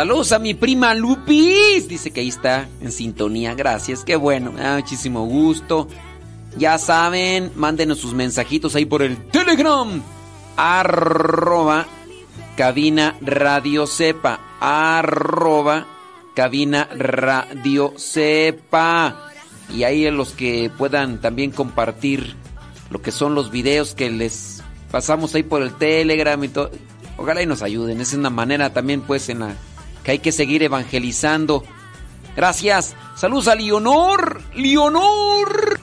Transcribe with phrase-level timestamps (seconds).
[0.00, 1.86] Saludos a mi prima Lupis.
[1.86, 3.54] Dice que ahí está en sintonía.
[3.54, 4.50] Gracias, qué bueno.
[4.50, 5.88] Da muchísimo gusto.
[6.56, 10.02] Ya saben, mándenos sus mensajitos ahí por el Telegram.
[10.56, 11.86] Arroba
[12.56, 14.40] cabina radio sepa.
[14.58, 15.86] Arroba
[16.34, 19.30] cabina radio sepa.
[19.68, 22.36] Y ahí los que puedan también compartir
[22.88, 26.70] lo que son los videos que les pasamos ahí por el Telegram y todo.
[27.18, 28.00] Ojalá y nos ayuden.
[28.00, 29.56] Es una manera también pues en la
[30.10, 31.64] hay que seguir evangelizando.
[32.36, 32.94] Gracias.
[33.16, 34.42] Saludos a Leonor.
[34.54, 35.80] Leonor.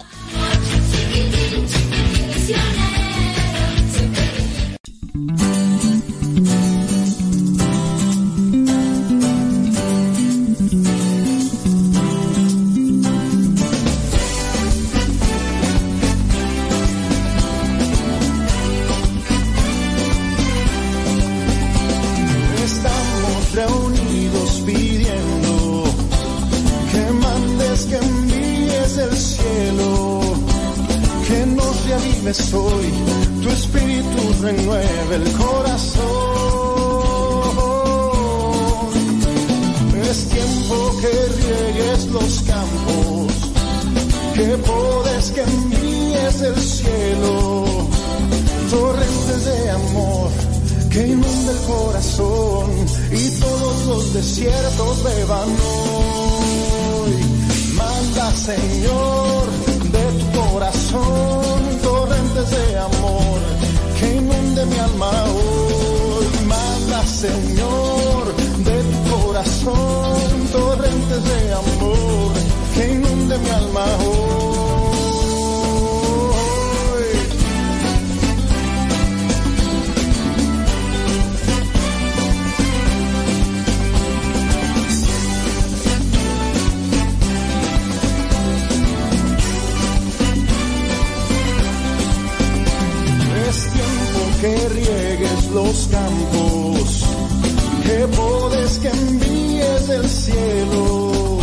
[97.85, 101.39] Que podes que envíes del cielo,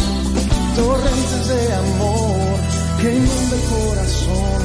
[0.75, 2.59] torrentes de amor
[3.01, 4.63] que inunda el corazón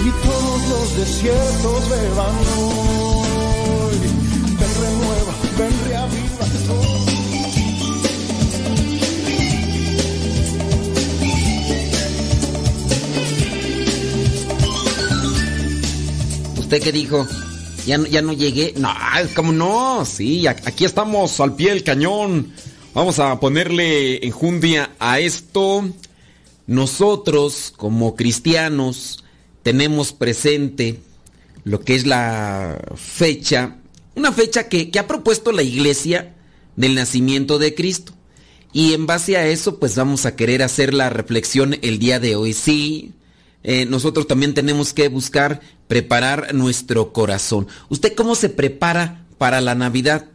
[0.00, 3.98] y todos los desiertos beban hoy.
[4.58, 6.94] Ven renueva, ven reaviva todo.
[16.58, 17.26] ¿Usted qué dijo?
[17.86, 18.74] ¿Ya no, ya no llegué?
[18.76, 18.92] No,
[19.34, 20.04] ¿cómo no?
[20.04, 22.52] Sí, aquí estamos al pie del cañón.
[22.94, 25.88] Vamos a ponerle enjundia a esto.
[26.66, 29.24] Nosotros, como cristianos,
[29.62, 31.00] tenemos presente
[31.64, 33.76] lo que es la fecha,
[34.14, 36.34] una fecha que, que ha propuesto la iglesia
[36.76, 38.12] del nacimiento de Cristo.
[38.72, 42.34] Y en base a eso, pues vamos a querer hacer la reflexión el día de
[42.34, 42.54] hoy.
[42.54, 43.12] Sí,
[43.66, 47.66] eh, nosotros también tenemos que buscar preparar nuestro corazón.
[47.88, 50.26] ¿Usted cómo se prepara para la Navidad?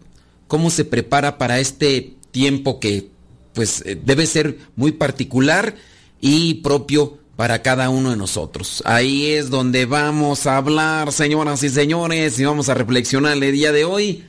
[0.47, 3.11] ¿Cómo se prepara para este tiempo que
[3.53, 5.75] pues eh, debe ser muy particular
[6.19, 8.81] y propio para cada uno de nosotros?
[8.83, 13.71] Ahí es donde vamos a hablar, señoras y señores, y vamos a reflexionar el día
[13.71, 14.23] de hoy.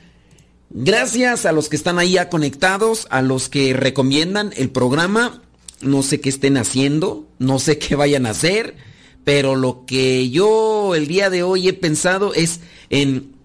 [0.69, 5.41] Gracias a los que están ahí ya conectados, a los que recomiendan el programa.
[5.81, 8.90] No sé qué estén haciendo, no sé qué vayan a hacer
[9.23, 13.35] pero lo que yo el día de hoy he pensado es en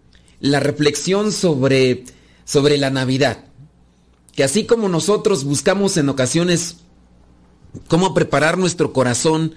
[0.40, 2.04] la reflexión sobre,
[2.44, 3.44] sobre la Navidad.
[4.34, 6.76] Que así como nosotros buscamos en ocasiones
[7.88, 9.54] cómo preparar nuestro corazón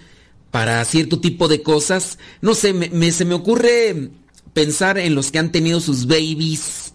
[0.52, 4.10] para cierto tipo de cosas, no sé, me, se me ocurre
[4.54, 6.94] pensar en los que han tenido sus babies.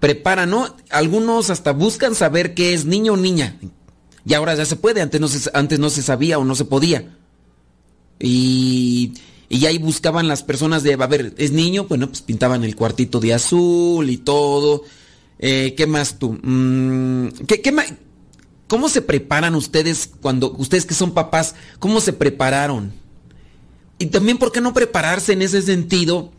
[0.00, 0.76] Preparan, ¿no?
[0.90, 3.58] Algunos hasta buscan saber qué es niño o niña.
[4.24, 7.17] Y ahora ya se puede, antes antes no se sabía o no se podía.
[8.20, 9.14] Y,
[9.48, 11.84] y ahí buscaban las personas de, a ver, ¿es niño?
[11.84, 14.84] Bueno, pues pintaban el cuartito de azul y todo.
[15.38, 16.38] Eh, ¿Qué más tú?
[16.42, 17.74] Mm, ¿qué, qué
[18.66, 22.92] ¿Cómo se preparan ustedes cuando, ustedes que son papás, cómo se prepararon?
[23.98, 26.30] Y también, ¿por qué no prepararse en ese sentido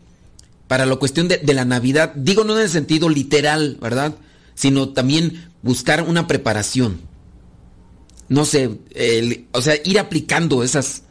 [0.68, 2.14] para la cuestión de, de la Navidad?
[2.14, 4.14] Digo, no en el sentido literal, ¿verdad?
[4.54, 7.00] Sino también buscar una preparación.
[8.28, 8.78] No sé,
[9.50, 11.02] o sea, ir aplicando esas,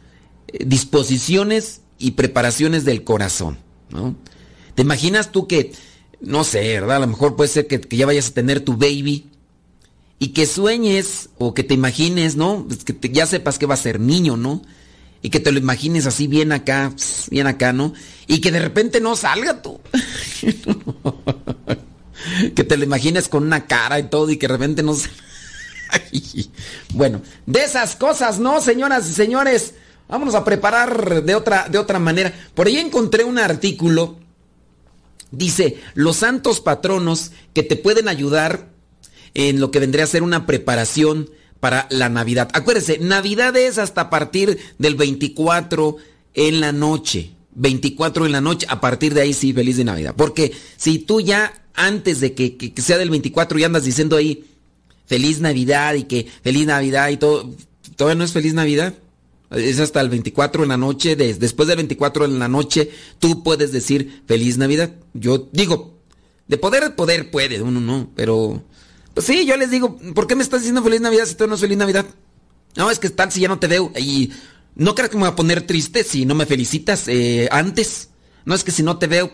[0.58, 3.58] disposiciones y preparaciones del corazón,
[3.90, 4.16] ¿no?
[4.74, 5.72] ¿Te imaginas tú que,
[6.20, 6.96] no sé, ¿verdad?
[6.96, 9.26] A lo mejor puede ser que, ya vayas a tener tu baby
[10.18, 12.64] y que sueñes o que te imagines, ¿no?
[12.66, 14.62] Pues que ya sepas que va a ser niño, ¿no?
[15.22, 16.92] Y que te lo imagines así bien acá,
[17.30, 17.92] bien acá, ¿no?
[18.26, 19.80] Y que de repente no salga tú.
[22.54, 25.16] que te lo imagines con una cara y todo y que de repente no salga.
[26.94, 29.74] bueno, de esas cosas, ¿no, señoras y señores?
[30.10, 32.32] Vámonos a preparar de otra, de otra manera.
[32.54, 34.18] Por ahí encontré un artículo.
[35.30, 38.68] Dice, los santos patronos que te pueden ayudar
[39.34, 42.48] en lo que vendría a ser una preparación para la Navidad.
[42.52, 45.96] Acuérdense, Navidad es hasta partir del 24
[46.34, 47.30] en la noche.
[47.54, 50.14] 24 en la noche, a partir de ahí sí, feliz de Navidad.
[50.16, 54.44] Porque si tú ya antes de que, que sea del 24 y andas diciendo ahí
[55.06, 57.54] feliz Navidad y que feliz Navidad y todo,
[57.96, 58.94] todavía no es feliz Navidad.
[59.50, 61.16] Es hasta el 24 en la noche.
[61.16, 64.94] después del 24 en la noche, tú puedes decir feliz Navidad.
[65.12, 65.98] Yo digo,
[66.46, 68.62] de poder, poder puede, uno no, pero.
[69.14, 71.56] Pues sí, yo les digo, ¿por qué me estás diciendo feliz Navidad si tú no
[71.56, 72.06] es feliz Navidad?
[72.76, 73.92] No, es que tal si ya no te veo.
[73.98, 74.30] Y
[74.76, 78.10] no creo que me voy a poner triste si no me felicitas eh, antes.
[78.44, 79.32] No es que si no te veo,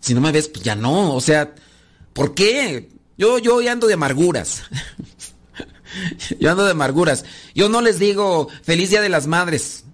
[0.00, 1.14] si no me ves, pues ya no.
[1.14, 1.54] O sea,
[2.12, 2.90] ¿por qué?
[3.16, 4.62] Yo, yo ando de amarguras.
[6.40, 7.24] Yo ando de amarguras.
[7.54, 9.84] Yo no les digo feliz día de las madres.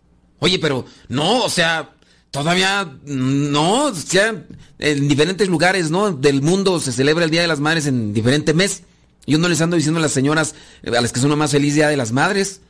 [0.40, 1.90] Oye, pero no, o sea,
[2.30, 4.44] todavía no, o sea,
[4.78, 6.12] en diferentes lugares, ¿no?
[6.12, 8.82] Del mundo se celebra el Día de las Madres en diferente mes.
[9.26, 11.74] Yo no les ando diciendo a las señoras eh, a las que son más feliz
[11.74, 12.60] Día de las Madres.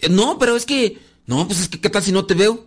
[0.00, 2.64] Eh, no, pero es que, no, pues es que, ¿qué tal si no te veo?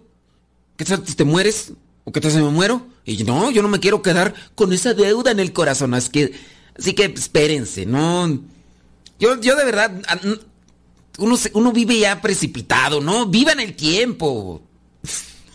[0.77, 1.73] ¿Qué tal si te mueres?
[2.03, 2.87] ¿O qué tal si me muero?
[3.03, 5.93] Y no, yo no me quiero quedar con esa deuda en el corazón.
[5.95, 6.33] Es que,
[6.77, 8.39] así que espérense, no
[9.19, 9.91] yo, yo de verdad,
[11.17, 13.25] uno, uno vive ya precipitado, ¿no?
[13.25, 14.61] Viva en el tiempo.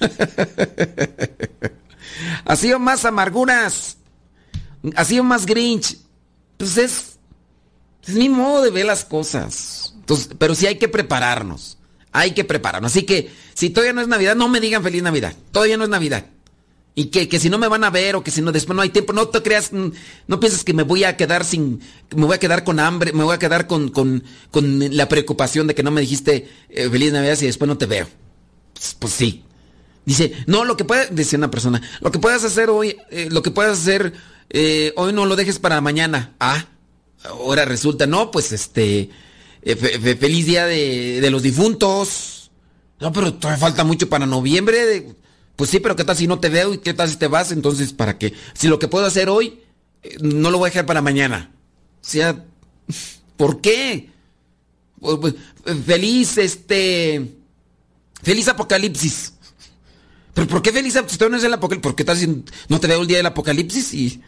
[2.44, 3.96] ha sido más amarguras.
[4.96, 5.98] Ha sido más grinch.
[6.58, 7.18] Pues es,
[8.06, 9.94] es mi modo de ver las cosas.
[9.96, 11.78] Entonces, pero sí hay que prepararnos.
[12.12, 12.92] Hay que prepararnos.
[12.92, 15.34] Así que si todavía no es Navidad, no me digan feliz Navidad.
[15.50, 16.26] Todavía no es Navidad.
[16.96, 18.82] Y que, que, si no me van a ver o que si no después no
[18.82, 19.88] hay tiempo, no te creas, mm,
[20.28, 21.80] no pienses que me voy a quedar sin,
[22.14, 24.22] me voy a quedar con hambre, me voy a quedar con, con,
[24.52, 27.86] con la preocupación de que no me dijiste eh, feliz Navidad y después no te
[27.86, 28.06] veo.
[28.74, 29.42] Pues, pues, sí.
[30.04, 33.42] Dice, no, lo que puede, decía una persona, lo que puedes hacer hoy, eh, lo
[33.42, 34.12] que puedes hacer
[34.50, 36.34] eh, hoy no lo dejes para mañana.
[36.38, 36.66] Ah,
[37.24, 39.10] ahora resulta, no, pues este,
[39.64, 42.52] fe- fe- feliz día de, de los difuntos.
[43.00, 45.06] No, pero todavía falta mucho para noviembre.
[45.56, 47.52] Pues sí, pero ¿qué tal si no te veo y qué tal si te vas?
[47.52, 48.34] Entonces, ¿para qué?
[48.54, 49.60] Si lo que puedo hacer hoy,
[50.02, 51.52] eh, no lo voy a dejar para mañana.
[52.02, 52.44] O sea,
[53.36, 54.10] ¿por qué?
[55.00, 55.34] Pues,
[55.66, 57.36] eh, Feliz, este...
[58.22, 59.34] Feliz apocalipsis.
[60.32, 61.30] ¿Pero por qué feliz apocalipsis?
[61.30, 61.82] No es el apocalipsis.
[61.82, 62.26] ¿Por qué tal si
[62.68, 63.94] no te veo el día del apocalipsis?
[63.94, 64.22] Y...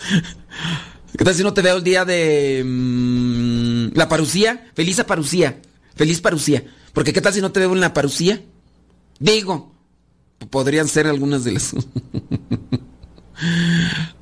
[1.16, 2.62] ¿Qué tal si no te veo el día de...
[2.64, 4.70] mm, la parucía?
[4.74, 5.60] Feliz parucía.
[5.96, 6.62] Feliz parucía.
[6.92, 8.42] Porque ¿qué tal si no te veo en la parucía?
[9.18, 9.74] Digo.
[10.48, 11.74] Podrían ser algunas de las...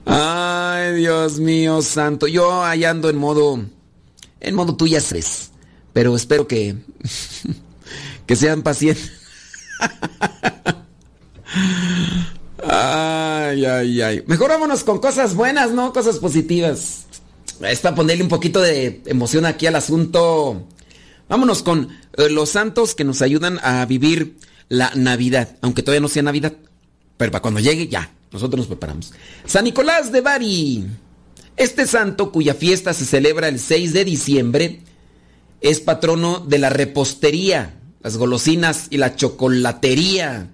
[0.04, 2.26] Ay, Dios mío santo.
[2.26, 3.64] Yo ahí ando en modo...
[4.40, 5.52] En modo tú ya sabes.
[5.92, 6.76] Pero espero que...
[8.26, 9.12] que sean pacientes.
[12.62, 14.22] Ay, ay, ay.
[14.26, 15.92] Mejor vámonos con cosas buenas, ¿no?
[15.92, 17.06] Cosas positivas.
[17.60, 20.66] Es para ponerle un poquito de emoción aquí al asunto.
[21.28, 24.36] Vámonos con eh, los santos que nos ayudan a vivir
[24.68, 25.56] la Navidad.
[25.60, 26.54] Aunque todavía no sea Navidad.
[27.16, 28.12] Pero para cuando llegue, ya.
[28.32, 29.12] Nosotros nos preparamos.
[29.46, 30.86] San Nicolás de Bari.
[31.56, 34.80] Este santo, cuya fiesta se celebra el 6 de diciembre,
[35.60, 40.50] es patrono de la repostería, las golosinas y la chocolatería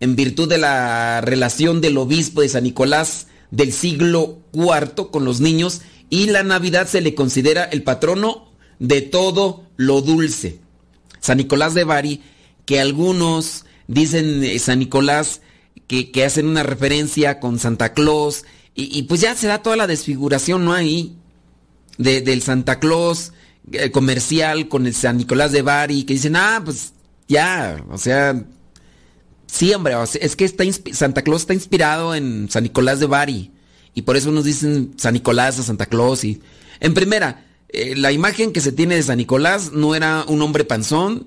[0.00, 5.40] en virtud de la relación del obispo de San Nicolás del siglo IV con los
[5.40, 10.58] niños y la Navidad se le considera el patrono de todo lo dulce.
[11.20, 12.22] San Nicolás de Bari,
[12.70, 15.40] que algunos dicen eh, San Nicolás,
[15.88, 18.44] que, que hacen una referencia con Santa Claus,
[18.76, 20.72] y, pues ya se da toda la desfiguración, ¿no?
[20.72, 21.16] Ahí,
[21.98, 23.32] de- del Santa Claus
[23.72, 26.92] eh, comercial con el San Nicolás de Bari, que dicen, ah, pues
[27.26, 28.40] ya, o sea,
[29.48, 30.62] Sí, hombre, es que está
[30.92, 33.50] Santa Claus está inspirado en San Nicolás de Bari.
[33.96, 36.22] Y por eso nos dicen San Nicolás a Santa Claus.
[36.22, 36.40] Y...
[36.78, 40.62] En primera, eh, la imagen que se tiene de San Nicolás no era un hombre
[40.64, 41.26] panzón,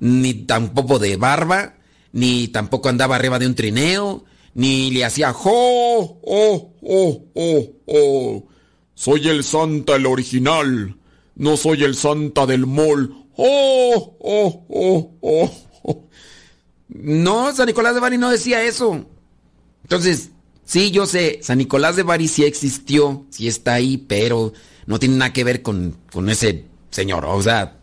[0.00, 1.74] ni tampoco de barba,
[2.12, 4.24] ni tampoco andaba arriba de un trineo,
[4.54, 8.44] ni le hacía jo, oh, oh, oh, oh.
[8.94, 10.96] Soy el Santa, el original.
[11.34, 13.14] No soy el Santa del mall.
[13.36, 16.08] Oh, oh, oh, oh, oh.
[16.88, 19.04] No, San Nicolás de Bari no decía eso.
[19.82, 20.30] Entonces,
[20.64, 24.54] sí, yo sé, San Nicolás de Bari sí existió, sí está ahí, pero
[24.86, 27.26] no tiene nada que ver con, con ese señor.
[27.26, 27.75] O sea,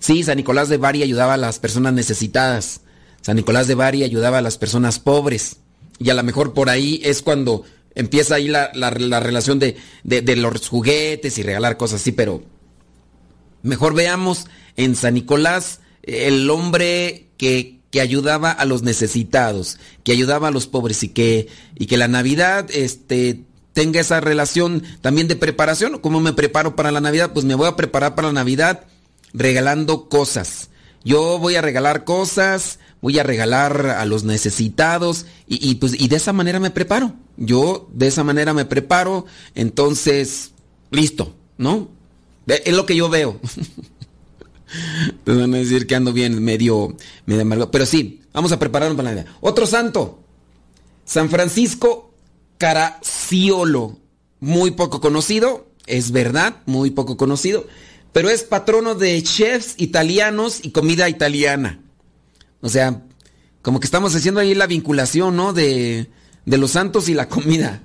[0.00, 2.80] sí, San Nicolás de Bari ayudaba a las personas necesitadas.
[3.20, 5.58] San Nicolás de Bari ayudaba a las personas pobres.
[6.00, 7.62] Y a lo mejor por ahí es cuando
[7.94, 9.76] empieza ahí la, la- la relación de,
[10.36, 12.42] los juguetes y regalar cosas así, pero
[13.62, 20.48] Mejor veamos en San Nicolás eh, el hombre que, ayudaba a los necesitados, que ayudaba
[20.48, 23.42] a los pobres y que, y que la Navidad este,
[23.72, 25.98] tenga esa relación también de preparación.
[25.98, 27.32] ¿Cómo me preparo para la Navidad?
[27.34, 28.84] Pues me voy a preparar para la Navidad
[29.32, 30.70] regalando cosas.
[31.04, 36.16] Yo voy a regalar cosas, voy a regalar a los necesitados y, pues y de
[36.16, 37.14] esa manera me preparo.
[37.36, 40.52] Yo de esa manera me preparo, entonces
[40.90, 41.88] listo, ¿no?
[42.46, 43.40] Es lo que yo veo.
[45.24, 46.96] Te van a decir que ando bien medio,
[47.26, 47.70] medio amargo.
[47.70, 49.34] Pero sí, vamos a prepararnos para la Navidad.
[49.40, 50.22] Otro santo.
[51.04, 52.12] San Francisco
[52.58, 53.98] Caraciolo.
[54.38, 57.66] Muy poco conocido, es verdad, muy poco conocido.
[58.12, 61.80] Pero es patrono de chefs italianos y comida italiana.
[62.60, 63.02] O sea,
[63.62, 65.52] como que estamos haciendo ahí la vinculación, ¿no?
[65.52, 66.10] De,
[66.44, 67.82] de los santos y la comida.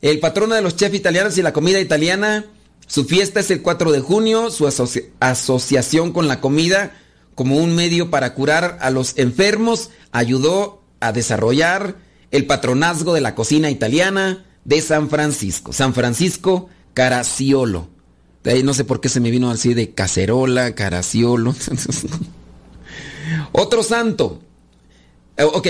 [0.00, 2.46] El patrono de los chefs italianos y la comida italiana,
[2.86, 6.96] su fiesta es el 4 de junio, su asoci- asociación con la comida
[7.34, 11.96] como un medio para curar a los enfermos ayudó a desarrollar
[12.30, 15.72] el patronazgo de la cocina italiana de San Francisco.
[15.72, 17.88] San Francisco Caraciolo.
[18.48, 21.54] Ahí no sé por qué se me vino así de cacerola, Caraciolo.
[23.52, 24.40] Otro santo.
[25.36, 25.68] Eh, Ok,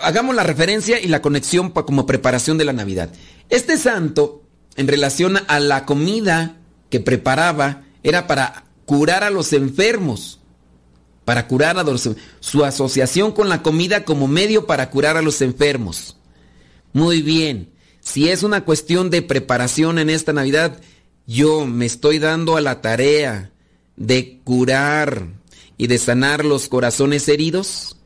[0.00, 3.10] hagamos la referencia y la conexión como preparación de la Navidad.
[3.50, 4.42] Este santo,
[4.76, 6.56] en relación a la comida
[6.90, 10.40] que preparaba, era para curar a los enfermos.
[11.24, 12.08] Para curar a los
[12.40, 16.16] Su asociación con la comida como medio para curar a los enfermos.
[16.92, 17.70] Muy bien.
[18.00, 20.80] Si es una cuestión de preparación en esta Navidad,
[21.28, 23.52] yo me estoy dando a la tarea
[23.96, 25.28] de curar
[25.76, 27.98] y de sanar los corazones heridos.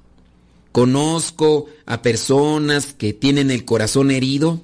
[0.73, 4.61] Conozco a personas que tienen el corazón herido.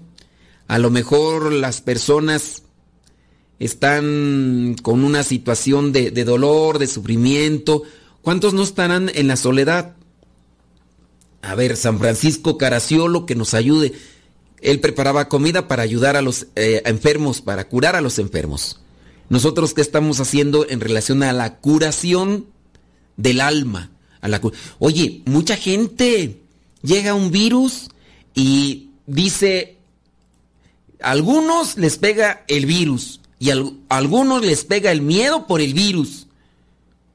[0.67, 2.65] A lo mejor las personas
[3.61, 7.85] están con una situación de, dolor, de sufrimiento.
[8.23, 9.95] ¿Cuántos no estarán en la soledad?
[11.43, 13.93] A ver, San Francisco Caraciolo, que nos ayude.
[14.61, 18.81] Él preparaba comida para ayudar a los eh, enfermos, para curar a los enfermos.
[19.29, 22.47] Nosotros, ¿qué estamos haciendo en relación a la curación
[23.17, 23.91] del alma?
[24.21, 24.41] A la
[24.79, 26.41] Oye, mucha gente
[26.83, 27.89] llega un virus
[28.35, 29.77] y dice,
[31.01, 33.57] a algunos les pega el virus y a
[33.89, 36.27] algunos les pega el miedo por el virus.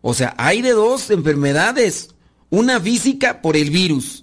[0.02, 2.10] O sea, hay de dos enfermedades,
[2.50, 4.23] una física por el virus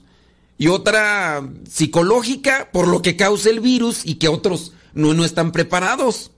[0.61, 5.52] y otra psicológica por lo que causa el virus y que otros no, no están
[5.52, 6.33] preparados.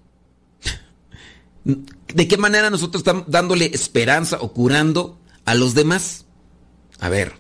[1.65, 6.25] ¿De qué manera nosotros estamos dándole esperanza o curando a los demás?
[7.01, 7.33] A ver,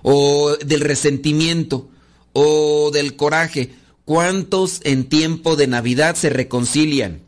[0.00, 1.90] o del resentimiento,
[2.32, 3.74] o del coraje.
[4.06, 7.20] ¿Cuántos en tiempo de Navidad se reconcilian?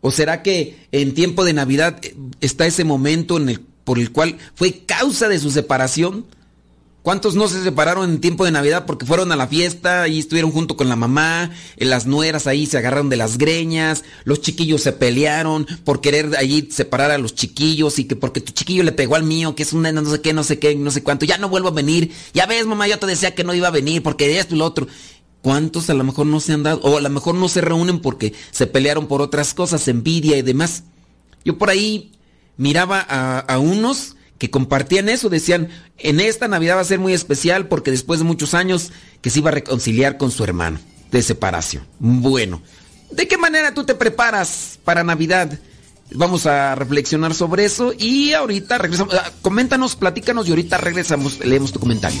[0.00, 2.00] ¿O será que en tiempo de Navidad
[2.40, 6.26] está ese momento en el, por el cual fue causa de su separación?
[7.08, 10.52] ¿Cuántos no se separaron en tiempo de Navidad porque fueron a la fiesta y estuvieron
[10.52, 11.52] junto con la mamá?
[11.78, 16.68] Las nueras ahí se agarraron de las greñas, los chiquillos se pelearon por querer allí
[16.70, 19.72] separar a los chiquillos y que porque tu chiquillo le pegó al mío, que es
[19.72, 22.12] una no sé qué, no sé qué, no sé cuánto, ya no vuelvo a venir.
[22.34, 24.66] Ya ves, mamá, yo te decía que no iba a venir porque esto y lo
[24.66, 24.86] otro.
[25.40, 26.80] ¿Cuántos a lo mejor no se han dado?
[26.82, 30.42] O a lo mejor no se reúnen porque se pelearon por otras cosas, envidia y
[30.42, 30.82] demás.
[31.42, 32.12] Yo por ahí
[32.58, 35.68] miraba a unos que compartían eso, decían,
[35.98, 39.40] en esta Navidad va a ser muy especial porque después de muchos años que se
[39.40, 40.78] iba a reconciliar con su hermano
[41.10, 41.84] de separación.
[41.98, 42.62] Bueno,
[43.10, 45.58] ¿de qué manera tú te preparas para Navidad?
[46.12, 49.14] Vamos a reflexionar sobre eso y ahorita regresamos.
[49.14, 52.20] Ah, coméntanos, platícanos y ahorita regresamos, leemos tu comentario.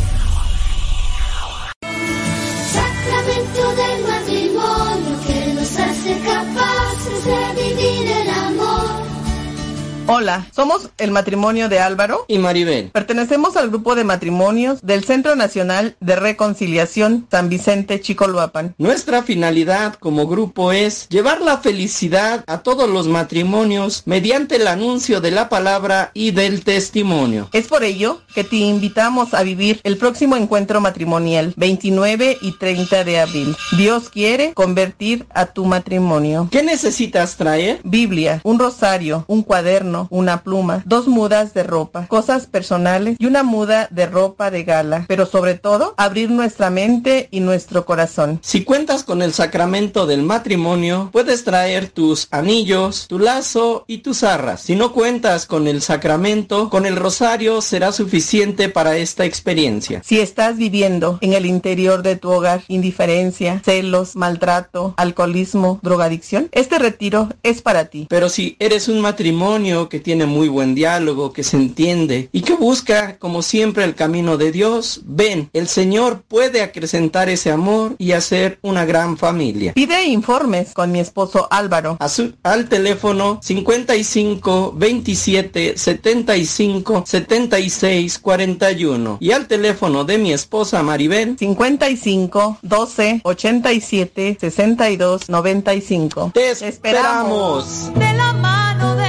[10.13, 12.89] Hola, somos el matrimonio de Álvaro y Maribel.
[12.91, 18.75] Pertenecemos al grupo de matrimonios del Centro Nacional de Reconciliación San Vicente Chicoloapan.
[18.77, 25.21] Nuestra finalidad como grupo es llevar la felicidad a todos los matrimonios mediante el anuncio
[25.21, 27.47] de la palabra y del testimonio.
[27.53, 33.05] Es por ello que te invitamos a vivir el próximo encuentro matrimonial 29 y 30
[33.05, 33.55] de abril.
[33.77, 36.49] Dios quiere convertir a tu matrimonio.
[36.51, 37.79] ¿Qué necesitas traer?
[37.85, 43.43] Biblia, un rosario, un cuaderno, una pluma, dos mudas de ropa, cosas personales y una
[43.43, 48.39] muda de ropa de gala, pero sobre todo abrir nuestra mente y nuestro corazón.
[48.41, 54.23] Si cuentas con el sacramento del matrimonio, puedes traer tus anillos, tu lazo y tus
[54.23, 54.61] arras.
[54.61, 60.01] Si no cuentas con el sacramento, con el rosario será suficiente para esta experiencia.
[60.03, 66.79] Si estás viviendo en el interior de tu hogar indiferencia, celos, maltrato, alcoholismo, drogadicción, este
[66.79, 68.07] retiro es para ti.
[68.09, 72.53] Pero si eres un matrimonio que tiene muy buen diálogo, que se entiende y que
[72.53, 78.13] busca, como siempre, el camino de Dios, ven, el Señor puede acrecentar ese amor y
[78.13, 79.73] hacer una gran familia.
[79.73, 81.97] Pide informes con mi esposo Álvaro.
[82.43, 92.59] al teléfono 55 27 75 76 41 y al teléfono de mi esposa Maribel 55
[92.61, 96.31] 12 87 62 95.
[96.33, 97.91] Te esperamos.
[97.93, 99.00] De la mano de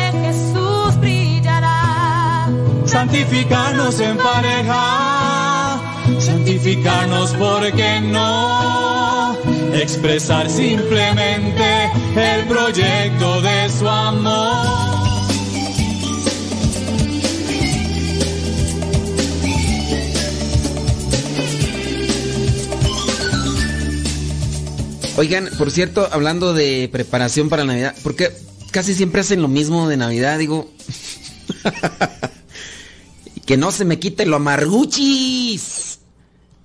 [2.92, 5.80] santificarnos en pareja,
[6.20, 9.34] santificarnos porque no,
[9.72, 14.92] expresar simplemente el proyecto de su amor.
[25.16, 28.30] Oigan, por cierto, hablando de preparación para Navidad, porque
[28.70, 30.70] casi siempre hacen lo mismo de Navidad, digo.
[33.46, 35.98] que no se me quite lo amarguchis.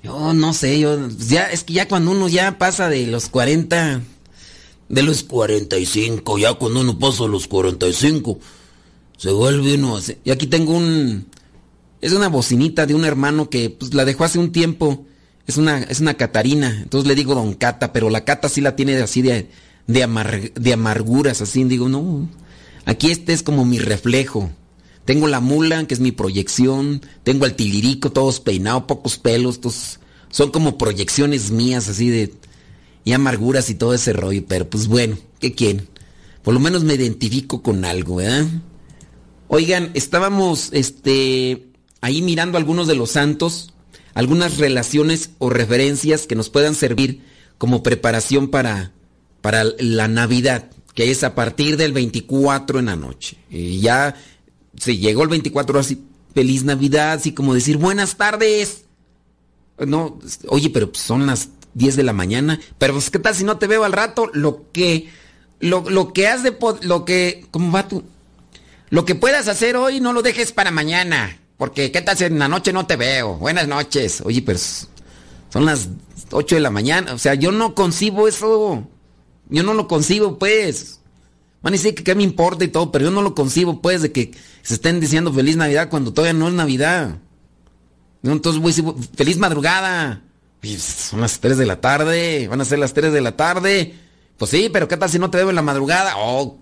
[0.03, 4.01] Yo no sé, yo ya es que ya cuando uno ya pasa de los 40,
[4.89, 8.39] de los 45, ya cuando uno pasa los 45,
[9.17, 10.17] se vuelve uno así.
[10.23, 11.25] Y aquí tengo un
[11.99, 15.05] es una bocinita de un hermano que pues la dejó hace un tiempo.
[15.47, 18.75] Es una es una Catarina, entonces le digo Don Cata, pero la Cata sí la
[18.75, 19.49] tiene así de
[19.87, 22.29] de, amar- de amarguras, así digo, no.
[22.85, 24.51] Aquí este es como mi reflejo.
[25.07, 27.01] Tengo la mula, que es mi proyección.
[27.23, 32.33] Tengo el tilirico, todos peinados, pocos pelos, todos son como proyecciones mías así de
[33.05, 35.87] y amarguras y todo ese rollo, pero pues bueno, ¿qué quieren?
[36.43, 38.47] Por lo menos me identifico con algo, ¿verdad?
[39.47, 41.67] Oigan, estábamos este
[42.01, 43.73] ahí mirando algunos de los santos,
[44.13, 47.21] algunas relaciones o referencias que nos puedan servir
[47.57, 48.91] como preparación para
[49.39, 53.37] para la Navidad, que es a partir del 24 en la noche.
[53.49, 54.15] Y ya
[54.77, 58.85] se llegó el 24 así feliz Navidad, así como decir buenas tardes.
[59.79, 62.59] No, oye, pero son las 10 de la mañana.
[62.77, 64.29] Pero pues, ¿qué tal si no te veo al rato?
[64.33, 65.09] Lo que,
[65.59, 68.03] lo, lo que has de, lo que, ¿cómo va tú?
[68.89, 71.39] Lo que puedas hacer hoy no lo dejes para mañana.
[71.57, 73.35] Porque ¿qué tal si en la noche no te veo?
[73.35, 74.21] Buenas noches.
[74.23, 75.89] Oye, pero son las
[76.31, 77.13] 8 de la mañana.
[77.13, 78.87] O sea, yo no concibo eso.
[79.49, 80.99] Yo no lo concibo, pues.
[81.61, 84.01] Van a decir que qué me importa y todo, pero yo no lo concibo, pues,
[84.01, 87.17] de que se estén diciendo feliz Navidad cuando todavía no es Navidad.
[88.23, 90.21] Entonces voy a decir, feliz madrugada.
[90.77, 93.95] son las 3 de la tarde, van a ser las 3 de la tarde.
[94.37, 96.13] Pues sí, pero ¿qué tal si no te veo en la madrugada?
[96.17, 96.59] Oh,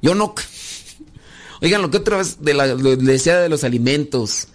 [0.00, 0.34] yo no...
[1.60, 4.48] Oigan, lo que otra vez de la, decía de los alimentos.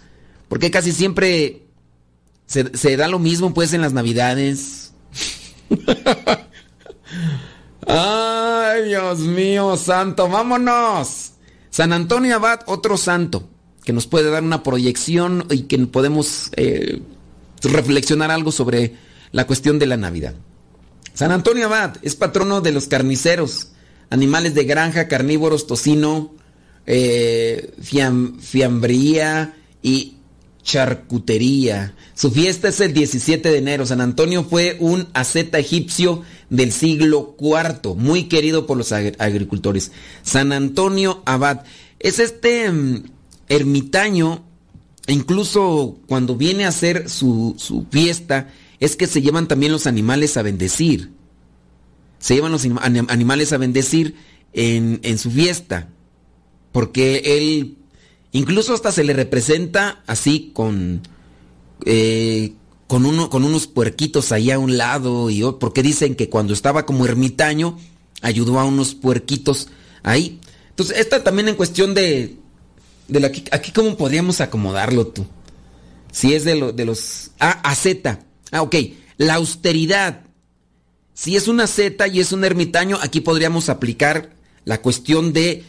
[0.48, 1.62] Porque casi siempre
[2.46, 4.92] se, se da lo mismo pues en las navidades.
[7.88, 11.32] Ay, Dios mío, santo, vámonos.
[11.70, 13.48] San Antonio Abad, otro santo,
[13.82, 17.00] que nos puede dar una proyección y que podemos eh,
[17.62, 18.96] reflexionar algo sobre
[19.32, 20.34] la cuestión de la Navidad.
[21.14, 23.68] San Antonio Abad es patrono de los carniceros,
[24.10, 26.34] animales de granja, carnívoros, tocino,
[26.84, 30.17] eh, fiambría y
[30.68, 31.94] charcutería.
[32.14, 33.86] Su fiesta es el 17 de enero.
[33.86, 39.92] San Antonio fue un asceta egipcio del siglo IV, muy querido por los agricultores.
[40.22, 41.62] San Antonio Abad
[41.98, 43.04] es este mm,
[43.48, 44.44] ermitaño,
[45.06, 47.56] incluso cuando viene a hacer su,
[47.90, 51.12] fiesta, es que se llevan también los animales a bendecir.
[52.18, 52.66] Se llevan los
[53.08, 54.16] animales a bendecir
[54.52, 55.88] en, en su fiesta,
[56.72, 57.77] porque él
[58.32, 61.02] Incluso hasta se le representa así con,
[61.86, 62.52] eh,
[62.86, 66.84] con, uno, con unos puerquitos ahí a un lado, y, porque dicen que cuando estaba
[66.84, 67.78] como ermitaño
[68.20, 69.68] ayudó a unos puerquitos
[70.02, 70.40] ahí.
[70.70, 72.36] Entonces, esta también en cuestión de,
[73.08, 75.26] de la, aquí cómo podríamos acomodarlo tú.
[76.12, 77.30] Si es de, lo, de los...
[77.38, 78.20] Ah, a Z.
[78.50, 78.76] Ah, ok.
[79.16, 80.22] La austeridad.
[81.14, 84.30] Si es una Z y es un ermitaño, aquí podríamos aplicar
[84.64, 85.64] la cuestión de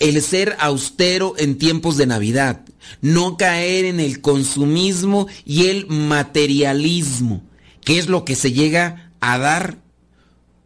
[0.00, 2.62] el ser austero en tiempos de Navidad,
[3.02, 7.42] no caer en el consumismo y el materialismo,
[7.84, 9.78] que es lo que se llega a dar.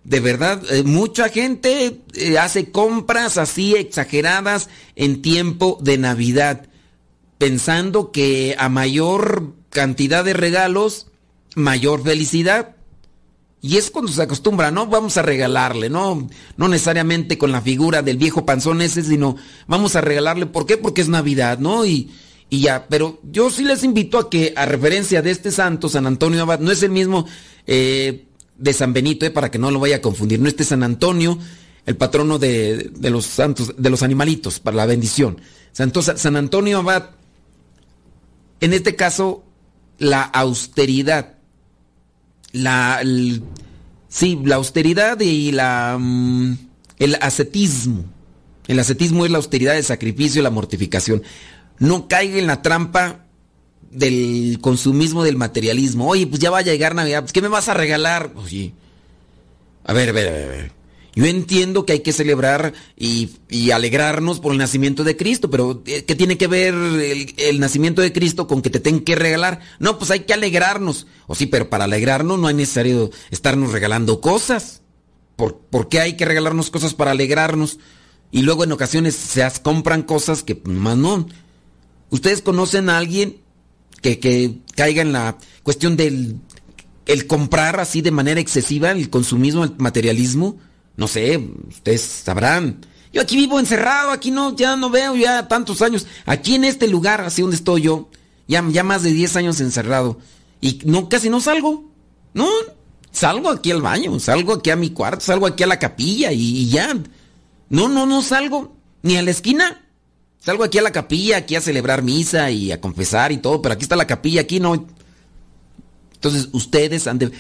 [0.05, 6.69] De verdad, eh, mucha gente eh, hace compras así exageradas en tiempo de Navidad,
[7.39, 11.09] pensando que a mayor cantidad de regalos,
[11.57, 12.77] mayor felicidad.
[13.65, 14.89] Y es cuando se acostumbra, ¿no?
[14.89, 16.29] Vamos a regalarle, ¿no?
[16.59, 20.45] No necesariamente con la figura del viejo panzón ese, sino vamos a regalarle.
[20.45, 20.77] ¿Por qué?
[20.77, 21.87] Porque es Navidad, ¿no?
[21.87, 22.11] Y,
[22.51, 22.87] ya.
[22.89, 26.61] Pero yo sí les invito a que, a referencia de este santo, San Antonio Abad,
[26.61, 27.27] no es el mismo
[27.67, 28.27] eh,
[28.59, 30.41] de San Benito, eh, para que no lo vaya a confundir.
[30.41, 31.39] No este San Antonio,
[31.87, 35.41] el patrono de, de los santos, de los animalitos, para la bendición.
[35.73, 37.13] Santo, San Antonio Abad,
[38.61, 39.43] en este caso,
[39.97, 41.34] la austeridad
[42.55, 43.03] la,
[44.09, 46.57] sí, la austeridad y la, mm,
[46.99, 48.05] el ascetismo.
[48.67, 51.23] El ascetismo es la austeridad, el sacrificio la mortificación.
[51.79, 53.27] No caiga en la trampa
[53.91, 56.09] del consumismo, del materialismo.
[56.09, 58.33] Oye, pues ya va a llegar Navidad, pues ¿qué me vas a regalar?
[58.37, 58.73] Oye,
[59.85, 60.73] a ver, a ver, a ver.
[61.17, 63.31] Yo entiendo que hay que celebrar y,
[63.71, 68.13] alegrarnos por el nacimiento de Cristo, pero eh, ¿qué tiene que ver el, nacimiento de
[68.13, 69.61] Cristo con que te tengan que regalar?
[69.79, 71.07] No, pues hay que alegrarnos.
[71.27, 74.83] O sí, pero para alegrarnos no es necesario estarnos regalando cosas.
[75.37, 77.79] ¿Por, qué hay que regalarnos cosas para alegrarnos?
[78.33, 81.29] Y luego en ocasiones se compran cosas que más no.
[82.11, 83.37] ¿Ustedes conocen a alguien
[84.03, 86.41] que, que caiga en la cuestión del
[87.07, 90.59] el comprar así de manera excesiva, el consumismo, el materialismo?
[90.97, 91.37] No sé,
[91.69, 92.87] ustedes sabrán.
[93.13, 96.07] Yo aquí vivo encerrado, aquí no, ya no veo ya tantos años.
[96.27, 98.09] Aquí en este lugar, así donde estoy yo,
[98.49, 100.19] ya, ya más de 10 años encerrado.
[100.61, 101.85] Y no, casi no salgo.
[102.33, 102.49] No,
[103.13, 106.69] salgo aquí al baño, salgo aquí a mi cuarto, salgo aquí a la capilla y,
[106.69, 106.93] ya.
[107.69, 109.81] No, no, no salgo ni a la esquina.
[110.41, 113.75] Salgo aquí a la capilla, aquí a celebrar misa y a confesar y todo, pero
[113.75, 114.87] aquí está la capilla, aquí no.
[116.15, 117.33] Entonces, ustedes han de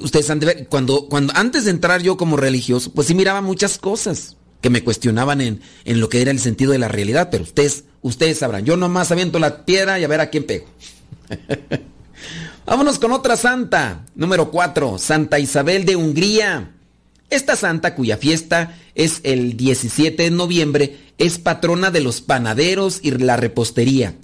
[0.00, 3.40] ustedes han de ver, cuando, cuando antes de entrar yo como religioso, pues sí miraba
[3.40, 7.28] muchas cosas que me cuestionaban en, en lo que era el sentido de la realidad,
[7.30, 10.66] pero ustedes, ustedes sabrán, yo nomás aviento la piedra y a ver a quién pego.
[12.66, 14.04] Vámonos con otra santa.
[14.16, 16.72] Número 4, Santa Isabel de Hungría.
[17.30, 23.12] Esta santa, cuya fiesta es el 17 de noviembre, es patrona de los panaderos y
[23.12, 24.16] la repostería.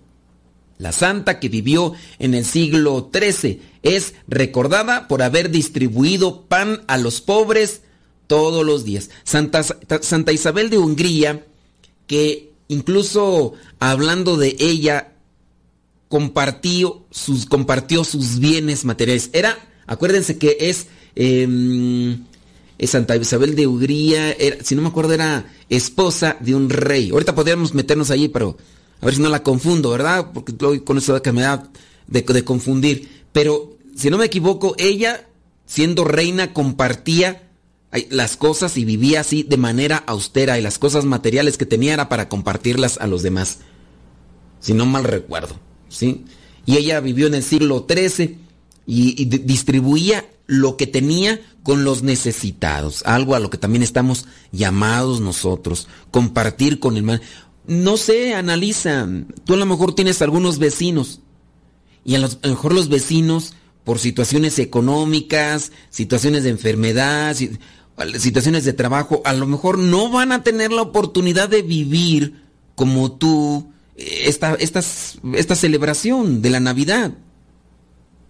[0.83, 6.99] La santa que vivió en el siglo XIII es recordada por haber distribuido pan a
[6.99, 7.83] los pobres
[8.27, 9.09] todos los días.
[9.23, 11.47] Santa, Santa Isabel de Hungría,
[12.09, 15.12] que incluso hablando de ella,
[16.09, 19.31] compartió sus, compartió sus bienes materiales.
[19.33, 20.88] Era, acuérdense que es...
[21.14, 22.25] Em,
[22.85, 27.11] Santa Isabel de Hungría, si no me acuerdo, era esposa de un rey.
[27.11, 28.57] Ahorita podríamos meternos allí, pero
[29.03, 30.31] a ver si no la confundo, ¿verdad?
[30.33, 31.69] Porque con eso que me da
[32.07, 33.27] de, confundir.
[33.33, 35.29] Pero, si no me equivoco, ella,
[35.67, 37.49] siendo reina, compartía
[38.11, 42.09] las cosas y vivía así de manera austera y las cosas materiales que tenía era
[42.09, 43.59] para compartirlas a los demás.
[44.61, 45.57] Si no mal recuerdo,
[45.88, 46.25] ¿sí?
[46.65, 48.38] Y ella vivió en el siglo XIII
[48.87, 55.21] y, distribuía lo que tenía con los necesitados, algo a lo que también estamos llamados
[55.21, 57.21] nosotros, compartir con el mal.
[57.66, 59.09] No sé, analiza,
[59.44, 61.20] tú a lo mejor tienes algunos vecinos
[62.05, 67.37] y a, lo mejor los vecinos por situaciones económicas, situaciones de enfermedad,
[68.18, 72.42] situaciones de trabajo, a lo mejor no van a tener la oportunidad de vivir
[72.75, 77.12] como tú eh, esta, esta celebración de la Navidad.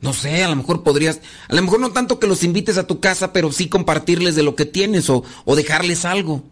[0.02, 2.88] No sé, a lo mejor podrías, a lo mejor no tanto que los invites a
[2.88, 5.22] tu casa, pero sí compartirles de lo que tienes o,
[5.54, 6.42] dejarles algo.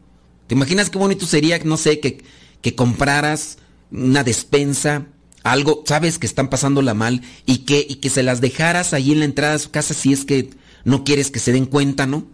[0.47, 2.23] ¿Te imaginas qué bonito sería, no sé, que,
[2.63, 3.59] que compraras
[3.91, 5.07] una despensa,
[5.43, 9.21] algo, sabes que están pasándola mal y que, y que se las dejaras ahí en
[9.21, 10.51] la entrada de su casa si es que
[10.85, 12.27] no quieres que se den cuenta, ¿no?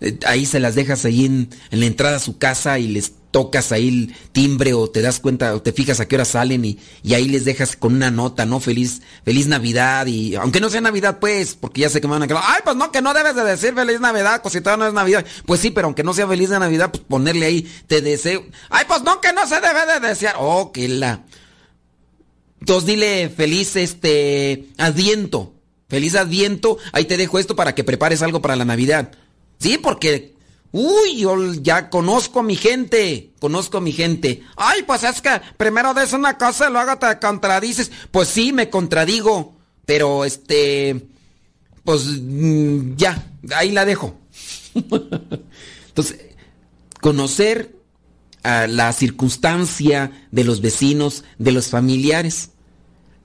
[0.00, 3.12] Eh, ahí se las dejas ahí en, en la entrada a su casa y les
[3.36, 6.64] tocas ahí el timbre o te das cuenta o te fijas a qué hora salen
[6.64, 6.78] y,
[7.12, 8.60] ahí les dejas con una nota, ¿no?
[8.60, 12.22] Feliz, feliz Navidad y aunque no sea Navidad pues, porque ya sé que me van
[12.22, 14.94] a quedar, ay pues no, que no debes de decir feliz Navidad, cosita no es
[14.94, 15.26] Navidad.
[15.44, 18.86] Pues sí, pero aunque no sea feliz de Navidad, pues ponerle ahí, te deseo, ay
[18.88, 21.26] pues no, que no se debe de desear, oh, que la...
[22.60, 25.52] Entonces dile feliz este adviento,
[25.90, 29.12] feliz adviento, ahí te dejo esto para que prepares algo para la Navidad.
[29.58, 30.35] Sí, porque
[30.78, 34.42] Uy, yo ya conozco a mi gente, conozco a mi gente.
[34.56, 37.90] Ay, pues es que primero des una cosa y luego te contradices.
[38.10, 41.08] Pues sí, me contradigo, pero este,
[41.82, 44.18] pues mm, ya, ahí la dejo.
[44.74, 46.18] Entonces,
[47.00, 47.74] conocer
[48.44, 52.50] la circunstancia de los vecinos, de los familiares.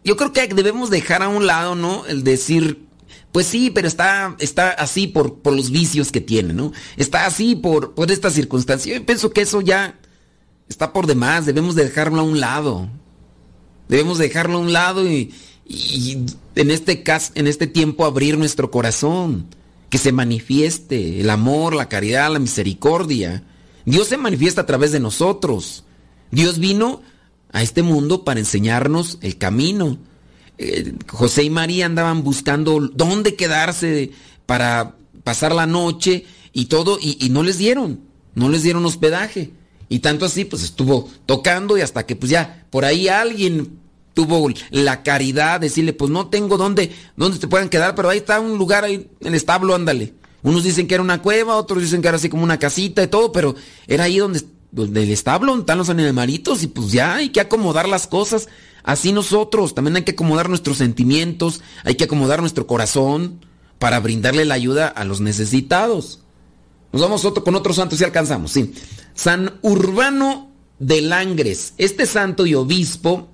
[0.06, 2.06] Yo creo que debemos dejar a un lado, ¿no?
[2.06, 2.88] El decir,
[3.32, 6.74] pues sí, pero está, está así por, por los vicios que tiene, ¿no?
[6.98, 8.94] Está así por, por esta circunstancia.
[8.94, 9.98] Yo pienso que eso ya
[10.68, 12.90] está por demás, debemos dejarlo a un lado.
[13.88, 15.34] Debemos dejarlo a un lado y,
[16.56, 19.48] en, este caso, en este tiempo abrir nuestro corazón,
[19.90, 23.44] que se manifieste el amor, la caridad, la misericordia.
[23.86, 25.84] Dios se manifiesta a través de nosotros.
[26.32, 27.02] Dios vino
[27.52, 29.98] a este mundo para enseñarnos el camino
[30.62, 34.12] eh, José y María andaban buscando dónde quedarse
[34.46, 38.02] para pasar la noche y todo, y, no les dieron,
[38.36, 39.52] no les dieron hospedaje.
[39.90, 43.80] Y tanto así, pues estuvo tocando y hasta que pues ya por ahí alguien
[44.14, 48.20] tuvo la caridad de decirle, pues no tengo dónde, dónde te puedan quedar, pero ahí
[48.20, 50.14] está un lugar ahí, en el establo, ándale.
[50.44, 53.08] Unos dicen que era una cueva, otros dicen que era así como una casita y
[53.08, 53.56] todo, pero
[53.88, 57.88] era ahí donde, donde el establo, están los animalitos y pues ya hay que acomodar
[57.88, 58.48] las cosas.
[58.84, 63.46] Así nosotros también hay que acomodar nuestros sentimientos, hay que acomodar nuestro corazón
[63.80, 66.22] para brindarle la ayuda a los necesitados.
[66.92, 68.74] Nos vamos con otro santo si alcanzamos, sí.
[69.14, 71.74] San Urbano de Langres.
[71.78, 73.30] Este santo y obispo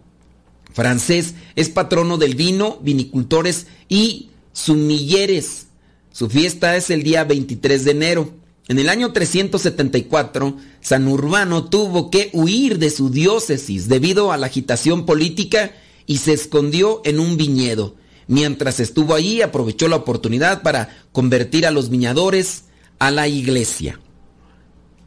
[0.73, 5.67] francés es patrono del vino, vinicultores y sumilleres.
[6.11, 8.33] Su fiesta es el día 23 de enero.
[8.67, 14.47] En el año 374, San Urbano tuvo que huir de su diócesis debido a la
[14.47, 15.71] agitación política
[16.05, 17.95] y se escondió en un viñedo.
[18.27, 22.65] Mientras estuvo allí, aprovechó la oportunidad para convertir a los viñadores
[22.99, 24.01] a la iglesia.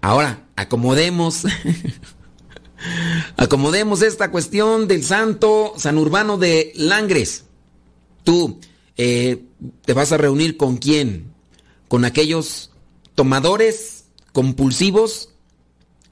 [0.01, 1.43] Ahora, acomodemos,
[3.37, 7.45] acomodemos esta cuestión del santo San Urbano de Langres.
[8.25, 8.59] Tú
[8.97, 9.45] eh,
[9.85, 11.35] te vas a reunir con quién?
[11.89, 12.70] Con aquellos
[13.21, 15.29] tomadores compulsivos,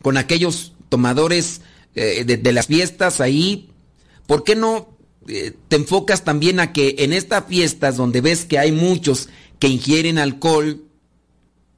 [0.02, 1.62] con aquellos tomadores
[1.94, 3.70] eh, de, las fiestas ahí,
[4.26, 4.90] ¿por qué no
[5.26, 9.68] eh, te enfocas también a que en estas fiestas donde ves que hay muchos que
[9.68, 10.84] ingieren alcohol,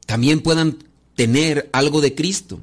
[0.05, 0.79] también puedan
[1.15, 2.59] tener algo de Cristo?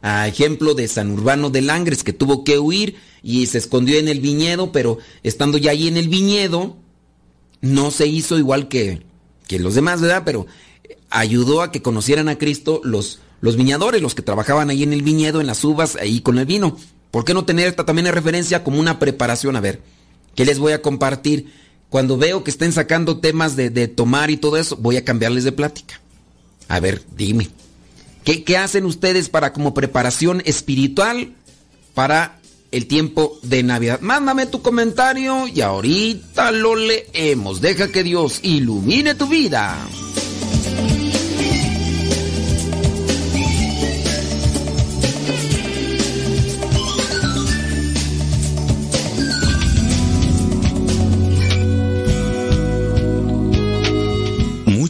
[0.00, 4.06] A ejemplo de San Urbano de Langres, que tuvo que huir y se escondió en
[4.06, 6.76] el viñedo, pero estando ya ahí en el viñedo,
[7.62, 9.02] no se hizo igual que,
[9.48, 10.22] que los demás, ¿verdad?
[10.24, 10.46] Pero
[11.10, 15.02] ayudó a que conocieran a Cristo los, los viñadores, los que trabajaban ahí en el
[15.02, 16.76] viñedo, en las uvas, ahí con el vino.
[17.10, 19.56] ¿Por qué no tener esta también en referencia como una preparación?
[19.56, 19.80] A ver,
[20.34, 21.52] ¿qué les voy a compartir?
[21.88, 25.44] Cuando veo que estén sacando temas de, de tomar y todo eso, voy a cambiarles
[25.44, 26.00] de plática.
[26.68, 27.48] A ver, dime.
[28.24, 31.32] ¿Qué, ¿Qué, hacen ustedes para como preparación espiritual
[31.94, 32.40] para
[32.72, 34.00] el tiempo de Navidad?
[34.00, 37.60] Mándame tu comentario y ahorita lo leemos.
[37.60, 39.78] Deja que Dios ilumine tu vida.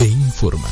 [0.00, 0.68] e informa.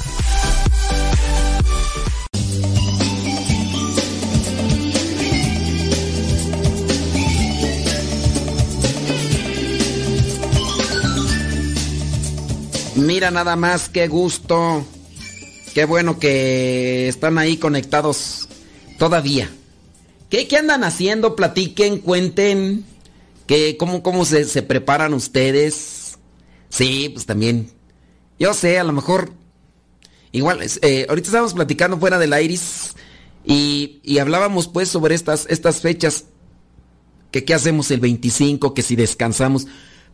[12.97, 14.85] Mira nada más, qué gusto.
[15.75, 18.49] Qué bueno que están ahí conectados
[18.99, 19.51] todavía.
[20.29, 21.35] ¿Qué, qué andan haciendo?
[21.35, 22.85] Platiquen, cuenten.
[23.47, 26.19] ¿Qué, cómo, ¿Cómo se, se preparan ustedes?
[26.69, 27.71] Sí, pues también
[28.39, 29.33] yo sé, a lo mejor.
[30.33, 32.95] Igual, eh, ahorita estábamos platicando fuera del Iris
[33.45, 36.25] y, y, hablábamos pues sobre estas, estas fechas.
[37.31, 39.67] Que qué hacemos el 25, que si descansamos.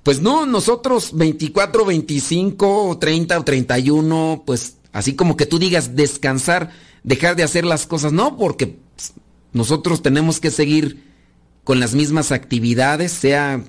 [0.03, 6.71] Pues no, nosotros 24, 25, 30 o 31, pues así como que tú digas descansar,
[7.03, 8.13] dejar de hacer las cosas.
[8.13, 8.79] No, porque
[9.53, 11.05] nosotros tenemos que seguir
[11.65, 13.63] con las mismas actividades, sea,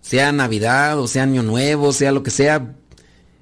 [0.00, 2.74] sea Navidad o sea Año Nuevo, sea lo que sea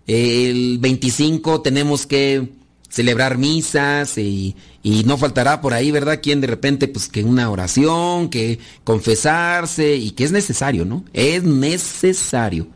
[0.06, 2.52] el 25 tenemos que
[2.88, 6.20] celebrar misas y, y, no faltará por ahí, ¿verdad?
[6.22, 11.04] Quien de repente, pues que una oración, que confesarse y que es necesario, ¿no?
[11.12, 12.68] Es necesario.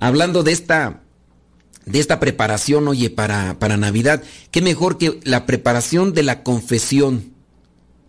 [0.00, 1.02] Hablando de esta,
[1.86, 7.32] de esta preparación, oye, para, para Navidad, qué mejor que la preparación de la confesión.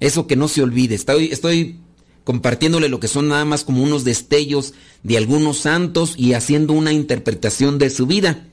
[0.02, 0.94] Eso que no se olvide.
[0.94, 1.80] Estoy, estoy
[2.26, 4.74] compartiéndole lo que son nada más como unos destellos
[5.04, 8.48] de algunos santos y haciendo una interpretación de su vida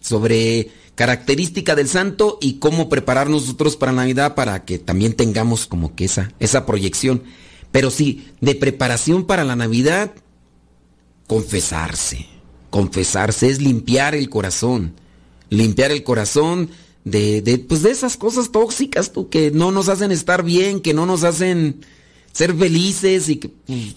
[0.00, 5.94] sobre característica del santo y cómo prepararnos nosotros para Navidad para que también tengamos como
[5.94, 7.24] que esa, esa proyección.
[7.72, 10.12] Pero sí, de preparación para la Navidad,
[11.26, 12.26] confesarse.
[12.70, 14.94] Confesarse es limpiar el corazón.
[15.48, 16.70] Limpiar el corazón
[17.04, 20.94] de, de, pues de esas cosas tóxicas tú, que no nos hacen estar bien, que
[20.94, 21.80] no nos hacen
[22.32, 23.94] ser felices y que, pues,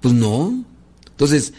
[0.00, 0.64] pues, no.
[1.08, 1.52] Entonces,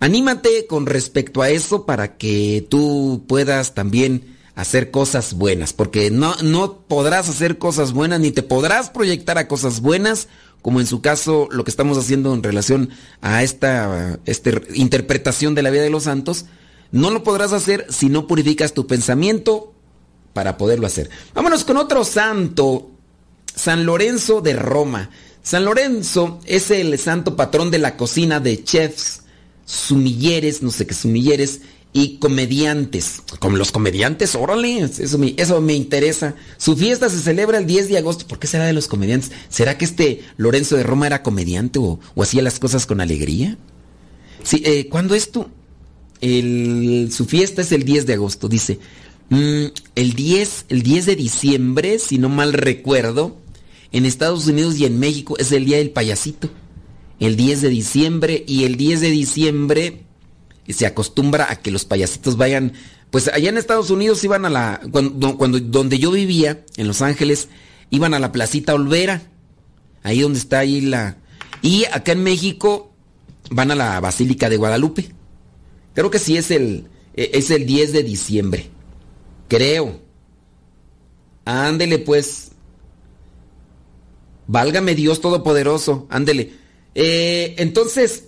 [0.00, 6.34] anímate con respecto a eso para que tú puedas también hacer cosas buenas, porque no,
[6.42, 10.28] no podrás hacer cosas buenas ni te podrás proyectar a cosas buenas,
[10.62, 12.90] como en su caso lo que estamos haciendo en relación
[13.20, 16.46] a esta este, interpretación de la vida de los santos,
[16.92, 19.74] no lo podrás hacer si no purificas tu pensamiento
[20.32, 21.10] para poderlo hacer.
[21.34, 22.90] Vámonos con otro santo,
[23.54, 25.10] San Lorenzo de Roma.
[25.44, 29.24] San Lorenzo es el santo patrón de la cocina de chefs,
[29.66, 31.60] sumilleres, no sé qué sumilleres,
[31.92, 33.20] y comediantes.
[33.40, 36.34] Como los comediantes, órale, eso me, eso me interesa.
[36.56, 38.26] Su fiesta se celebra el 10 de agosto.
[38.26, 39.32] ¿Por qué será de los comediantes?
[39.50, 43.58] ¿Será que este Lorenzo de Roma era comediante o, o hacía las cosas con alegría?
[44.42, 45.46] Sí, eh, ¿cuándo es tu?
[46.22, 48.78] El, su fiesta es el 10 de agosto, dice.
[49.28, 53.43] Mm, el, 10, el 10 de diciembre, si no mal recuerdo,
[53.94, 56.50] en Estados Unidos y en México es el día del payasito.
[57.20, 60.02] El 10 de diciembre y el 10 de diciembre
[60.68, 62.72] se acostumbra a que los payasitos vayan,
[63.10, 67.02] pues allá en Estados Unidos iban a la, cuando, cuando donde yo vivía, en Los
[67.02, 67.48] Ángeles,
[67.90, 69.22] iban a la placita Olvera,
[70.02, 71.18] ahí donde está ahí la,
[71.62, 72.92] y acá en México
[73.50, 75.08] van a la Basílica de Guadalupe.
[75.94, 78.70] Creo que sí es el, e, es el 10 de diciembre.
[79.46, 80.00] Creo.
[81.44, 82.50] Ándele pues.
[84.46, 86.06] Válgame Dios Todopoderoso.
[86.10, 86.52] Ándele.
[86.94, 88.24] Eh, entonces,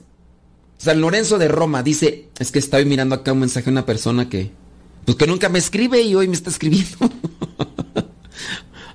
[0.79, 4.29] San Lorenzo de Roma dice, es que estoy mirando acá un mensaje de una persona
[4.29, 4.51] que,
[5.05, 6.99] pues que nunca me escribe y hoy me está escribiendo.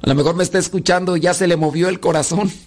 [0.02, 2.52] A lo mejor me está escuchando, ya se le movió el corazón.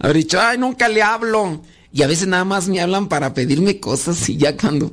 [0.00, 1.62] Haber dicho, ay, nunca le hablo.
[1.92, 4.92] Y a veces nada más me hablan para pedirme cosas y ya cuando...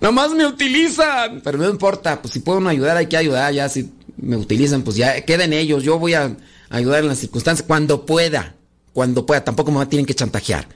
[0.00, 1.40] Nada más me utilizan.
[1.42, 3.54] Pero no importa, pues si puedo ayudar hay que ayudar.
[3.54, 5.84] Ya si me utilizan, pues ya queden ellos.
[5.84, 6.36] Yo voy a
[6.70, 8.56] ayudar en las circunstancias cuando pueda.
[8.92, 9.44] Cuando pueda.
[9.44, 10.68] Tampoco me tienen que chantajear.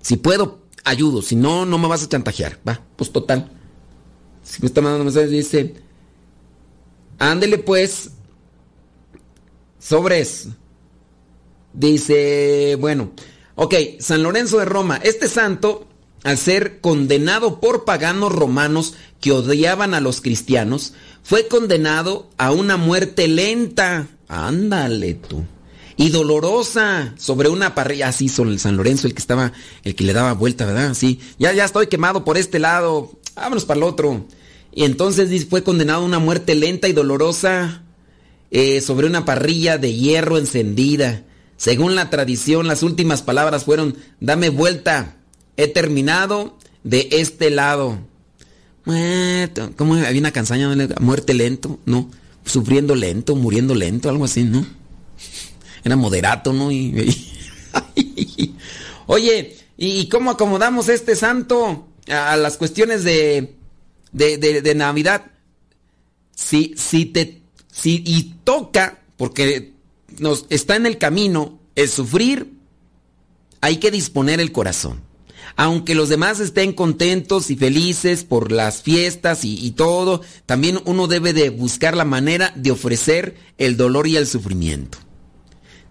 [0.00, 1.22] Si puedo, ayudo.
[1.22, 2.58] Si no, no me vas a chantajear.
[2.66, 3.50] Va, pues total.
[4.42, 5.74] Si me está mandando mensajes, dice...
[7.18, 8.10] Ándele pues.
[9.78, 10.48] Sobres.
[11.72, 13.12] Dice, bueno,
[13.54, 15.00] ok, San Lorenzo de Roma.
[15.02, 15.86] Este santo,
[16.22, 22.76] al ser condenado por paganos romanos que odiaban a los cristianos, fue condenado a una
[22.76, 24.08] muerte lenta.
[24.32, 25.44] Ándale tú.
[25.98, 28.08] Y dolorosa sobre una parrilla.
[28.08, 29.52] Así el San Lorenzo, el que estaba,
[29.84, 30.94] el que le daba vuelta, ¿verdad?
[30.94, 31.20] Sí.
[31.38, 33.12] Ya, ya estoy quemado por este lado.
[33.36, 34.26] Vámonos para el otro.
[34.74, 37.82] Y entonces fue condenado a una muerte lenta y dolorosa
[38.50, 41.24] eh, sobre una parrilla de hierro encendida.
[41.58, 45.16] Según la tradición, las últimas palabras fueron, dame vuelta,
[45.58, 47.98] he terminado de este lado.
[49.76, 50.88] ¿Cómo había una canción?
[51.00, 52.10] Muerte lento, ¿no?
[52.44, 54.64] Sufriendo lento, muriendo lento, algo así, ¿no?
[55.84, 56.68] Era moderato, ¿no?
[59.06, 63.56] Oye, ¿y cómo acomodamos este santo a las cuestiones de,
[64.12, 65.26] de, de, Navidad?
[66.34, 69.72] Si, si te, si, y toca, porque
[70.18, 72.52] nos está en el camino el sufrir,
[73.60, 75.00] hay que disponer el corazón.
[75.56, 81.32] Aunque los demás estén contentos y felices por las fiestas y, todo, también uno debe
[81.32, 84.98] de buscar la manera de ofrecer el dolor y el sufrimiento.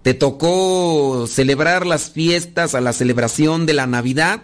[0.02, 4.44] Te tocó celebrar las fiestas a la celebración de la Navidad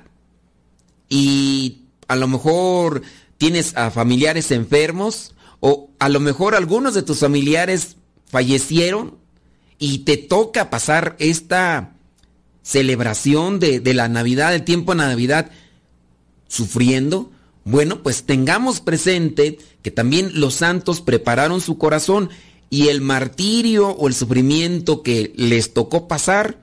[1.09, 3.01] y a lo mejor
[3.37, 7.97] tienes a familiares enfermos o a lo mejor algunos de tus familiares
[8.27, 9.17] fallecieron
[9.79, 11.96] y te toca pasar esta
[12.67, 15.51] celebración de, de la Navidad, el tiempo de Navidad,
[16.49, 17.31] sufriendo,
[17.63, 22.29] bueno, pues tengamos presente que también los santos prepararon su corazón
[22.69, 26.59] y el martirio o el sufrimiento que les tocó pasar,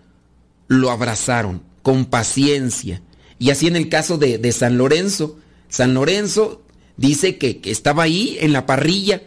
[0.69, 3.01] lo abrazaron con paciencia.
[3.39, 5.39] Y así en el caso de, de San Lorenzo,
[5.71, 6.63] San Lorenzo
[6.99, 9.23] dice que, que estaba ahí en la parrilla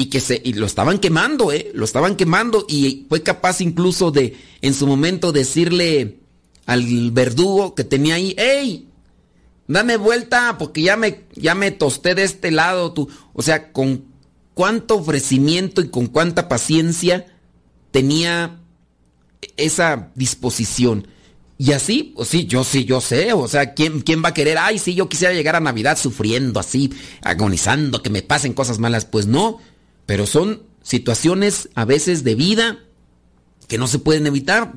[0.00, 1.72] y que se y lo estaban quemando, ¿eh?
[1.74, 6.20] Lo estaban quemando y fue capaz incluso de en su momento decirle
[6.66, 8.88] al verdugo que tenía ahí, "Hey,
[9.66, 14.04] dame vuelta porque ya me ya me tosté de este lado tú." O sea, con
[14.54, 17.26] cuánto ofrecimiento y con cuánta paciencia
[17.90, 18.60] tenía
[19.56, 21.08] esa disposición.
[21.58, 24.58] Y así, pues sí, yo sí, yo sé, o sea, ¿quién, ¿quién va a querer?
[24.58, 29.04] Ay, sí, yo quisiera llegar a Navidad sufriendo así, agonizando, que me pasen cosas malas.
[29.04, 29.58] Pues no,
[30.08, 32.78] pero son situaciones a veces de vida
[33.66, 34.72] que no se pueden evitar.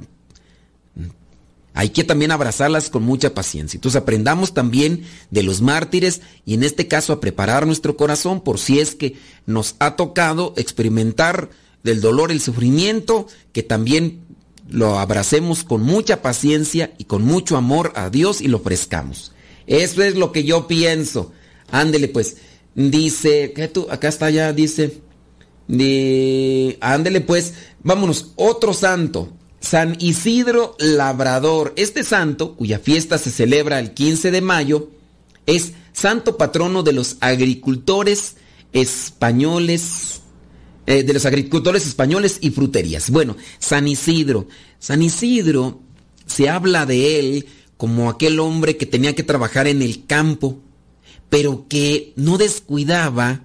[1.73, 3.77] Hay que también abrazarlas con mucha paciencia.
[3.77, 8.59] Entonces aprendamos también de los mártires y en este caso a preparar nuestro corazón por
[8.59, 9.15] si es que
[9.45, 11.49] nos ha tocado experimentar
[11.81, 14.19] del dolor, el sufrimiento, que también
[14.67, 19.31] lo abracemos con mucha paciencia y con mucho amor a Dios y lo ofrezcamos.
[19.65, 21.31] Eso es lo que yo pienso.
[21.71, 22.35] Ándele pues.
[22.75, 23.87] Dice, ¿qué tú?
[23.89, 24.99] Acá está ya, dice.
[25.67, 27.53] De, ándele pues,
[27.83, 31.73] vámonos, otro santo, San Isidro Labrador.
[31.77, 34.89] Este santo, cuya fiesta se celebra el 15 de mayo,
[35.45, 38.37] es santo patrono de los agricultores
[38.73, 40.21] españoles,
[40.87, 43.09] eh, de los agricultores españoles y fruterías.
[43.09, 44.47] Bueno, San Isidro.
[44.79, 45.79] San Isidro
[46.25, 47.45] se habla de él
[47.77, 50.59] como aquel hombre que tenía que trabajar en el campo,
[51.29, 53.43] pero que no descuidaba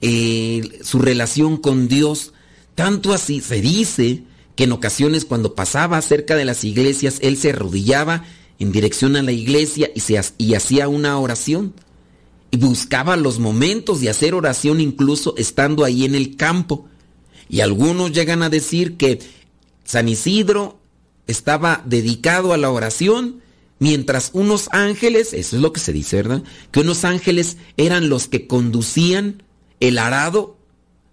[0.00, 2.32] su relación con Dios.
[2.74, 4.22] Tanto así se dice
[4.54, 8.24] que en ocasiones cuando pasaba cerca de las iglesias, él se arrodillaba
[8.58, 10.02] en dirección a la iglesia y,
[10.38, 11.74] y hacía una oración.
[12.50, 16.88] Y buscaba los momentos de hacer oración incluso estando ahí en el campo.
[17.48, 19.18] Y algunos llegan a decir que
[19.84, 20.78] San Isidro
[21.26, 23.40] estaba dedicado a la oración,
[23.78, 26.42] mientras unos ángeles, eso es lo que se dice, ¿verdad?
[26.70, 29.42] Que unos ángeles eran los que conducían
[29.80, 30.56] el arado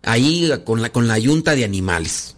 [0.03, 2.35] ahí con la, con la yunta de animales.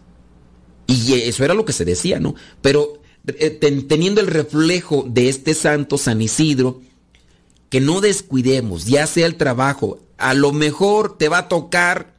[0.88, 2.36] Y eso era lo que se decía, ¿no?
[2.62, 6.82] Pero eh, teniendo el reflejo de este santo San Isidro,
[7.70, 12.14] que no descuidemos, ya sea el trabajo, a lo mejor te va a tocar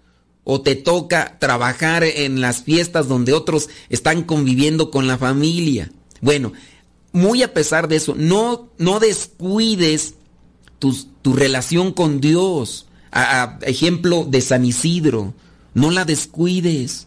[0.45, 5.91] o te toca trabajar en las fiestas donde otros están conviviendo con la familia.
[6.21, 6.53] Bueno,
[7.13, 10.15] muy a pesar de eso, no, no descuides
[10.79, 12.87] tu, tu relación con Dios.
[13.13, 15.35] A, ejemplo de San Isidro,
[15.75, 17.07] no la descuides.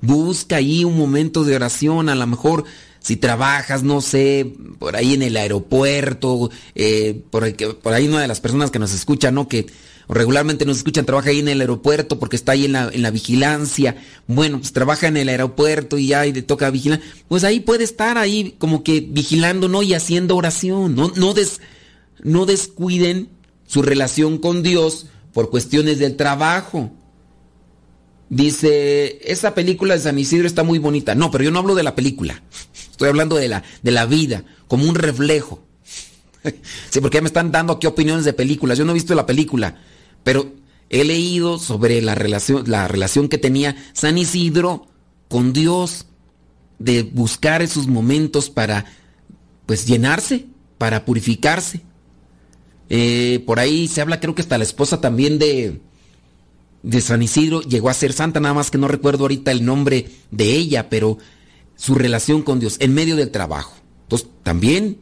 [0.00, 2.64] Busca ahí un momento de oración, a lo mejor
[3.00, 7.44] si trabajas, no sé, por ahí en el aeropuerto, eh, por,
[7.92, 9.48] ahí una de las personas que nos escucha, ¿no?
[9.48, 9.66] Que
[10.06, 13.10] regularmente nos escuchan, trabaja ahí en el aeropuerto porque está ahí en la, en la
[13.10, 13.96] vigilancia.
[14.26, 17.00] Bueno, pues trabaja en el aeropuerto y ya y le toca vigilar.
[17.28, 19.82] Pues ahí puede estar ahí como que vigilando, ¿no?
[19.82, 20.94] Y haciendo oración.
[20.94, 21.60] No, no, des,
[22.22, 23.28] no descuiden
[23.66, 26.90] su relación con Dios por cuestiones del trabajo.
[28.28, 31.14] Dice, esa película de San Isidro está muy bonita.
[31.14, 32.42] No, pero yo no hablo de la película.
[32.90, 35.64] Estoy hablando de la, de la vida, como un reflejo.
[36.90, 38.78] sí, porque ya me están dando aquí opiniones de películas.
[38.78, 39.76] Yo no he visto la película.
[40.22, 40.52] Pero
[40.90, 44.86] he leído sobre la relación, la relación que tenía San Isidro
[45.28, 46.06] con Dios,
[46.78, 48.86] de buscar esos momentos para,
[49.66, 50.46] pues, llenarse,
[50.78, 51.82] para purificarse.
[52.90, 55.80] Eh, por ahí se habla, creo que hasta la esposa también de,
[56.82, 60.10] de San Isidro llegó a ser santa, nada más que no recuerdo ahorita el nombre
[60.32, 61.16] de ella, pero
[61.76, 63.74] su relación con Dios en medio del trabajo.
[64.02, 64.98] Entonces, también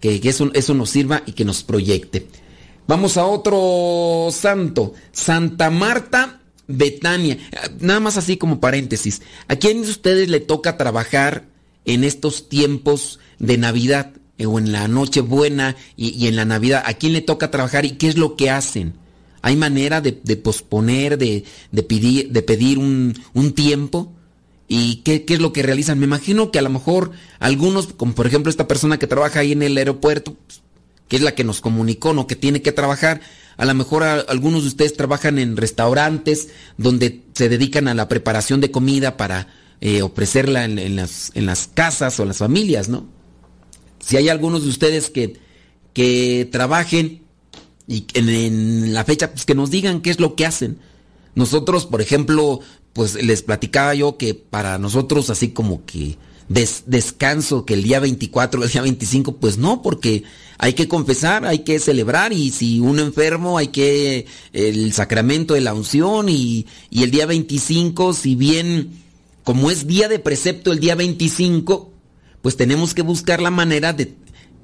[0.00, 2.28] que, eso, eso nos sirva y que nos proyecte.
[2.86, 7.38] Vamos a otro santo, Santa Marta Betania.
[7.80, 9.22] Nada más así como paréntesis.
[9.48, 11.46] ¿A quién de ustedes le toca trabajar
[11.84, 14.12] en estos tiempos de Navidad
[14.46, 16.82] o en la Nochebuena y, y en la Navidad?
[16.86, 18.94] ¿A quién le toca trabajar y qué es lo que hacen?
[19.42, 21.44] ¿Hay manera de, posponer, de,
[21.88, 24.12] pedir, de pedir un, tiempo?
[24.68, 25.98] ¿Y qué, qué, es lo que realizan?
[25.98, 29.50] Me imagino que a lo mejor algunos, como por ejemplo esta persona que trabaja ahí
[29.50, 30.36] en el aeropuerto,
[31.08, 32.28] que es la que nos comunicó, ¿no?
[32.28, 33.20] Que tiene que trabajar.
[33.56, 38.60] A lo mejor algunos de ustedes trabajan en restaurantes donde se dedican a la preparación
[38.60, 39.48] de comida para
[39.80, 43.08] eh, ofrecerla en, las, en, las, casas o las familias, ¿no?
[44.02, 45.38] Si hay algunos de ustedes que,
[45.94, 47.22] que trabajen
[47.86, 50.78] y en, en, la fecha, pues que nos digan qué es lo que hacen.
[51.34, 52.60] Nosotros, por ejemplo,
[52.92, 58.62] pues les platicaba yo que para nosotros así como que descanso, que el día 24,
[58.62, 60.24] el día 25, pues no, porque
[60.58, 65.62] hay que confesar, hay que celebrar y si uno enfermo hay que el sacramento de
[65.62, 68.90] la unción y, y el día 25, si bien
[69.44, 71.91] como es día de precepto el día 25,
[72.42, 74.14] pues tenemos que buscar la manera de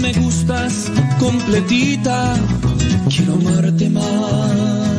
[0.00, 2.34] Me gustas completita,
[3.08, 4.93] quiero amarte más.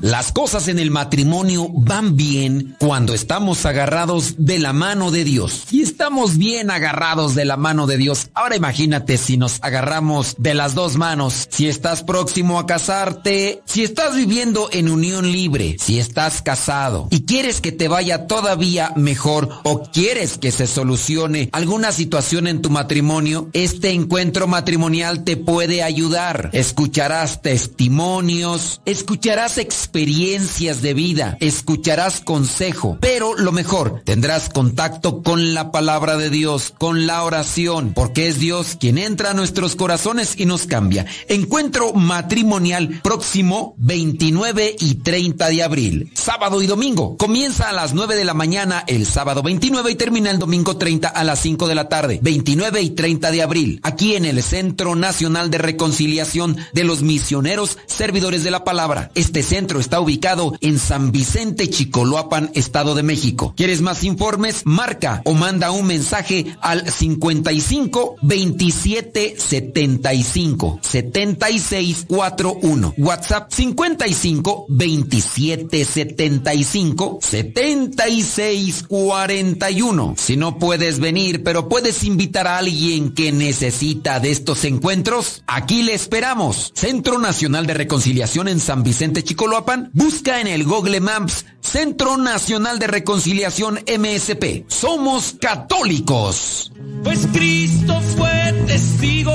[0.00, 5.64] Las cosas en el matrimonio van bien cuando estamos agarrados de la mano de Dios.
[5.72, 8.28] Y estamos bien agarrados de la mano de Dios.
[8.32, 11.48] Ahora imagínate si nos agarramos de las dos manos.
[11.50, 17.22] Si estás próximo a casarte, si estás viviendo en unión libre, si estás casado y
[17.22, 22.70] quieres que te vaya todavía mejor o quieres que se solucione alguna situación en tu
[22.70, 26.50] matrimonio, este encuentro matrimonial te puede ayudar.
[26.52, 35.72] Escucharás testimonios, escucharás experiencias de vida, escucharás consejo, pero lo mejor, tendrás contacto con la
[35.72, 40.46] palabra de Dios, con la oración, porque es Dios quien entra a nuestros corazones y
[40.46, 41.06] nos cambia.
[41.28, 47.16] Encuentro matrimonial próximo 29 y 30 de abril, sábado y domingo.
[47.16, 51.08] Comienza a las 9 de la mañana el sábado 29 y termina el domingo 30
[51.08, 54.94] a las 5 de la tarde, 29 y 30 de abril, aquí en el Centro
[54.94, 59.10] Nacional de Reconciliación de los Misioneros Servidores de la Palabra.
[59.14, 63.54] Este centro está ubicado en San Vicente, Chicoloapan, Estado de México.
[63.56, 64.62] ¿Quieres más informes?
[64.64, 72.94] Marca o manda un mensaje al 55 27 75 76 41.
[72.98, 80.14] WhatsApp 55 27 75 76 41.
[80.16, 85.82] Si no puedes venir, pero puedes invitar a alguien que necesita de estos encuentros, aquí
[85.82, 86.72] le esperamos.
[86.74, 92.78] Centro Nacional de Reconciliación en San Vicente, Chicoloapan busca en el Google Maps Centro Nacional
[92.78, 94.64] de Reconciliación MSP.
[94.68, 96.72] Somos católicos.
[97.04, 99.32] Pues Cristo fue testigo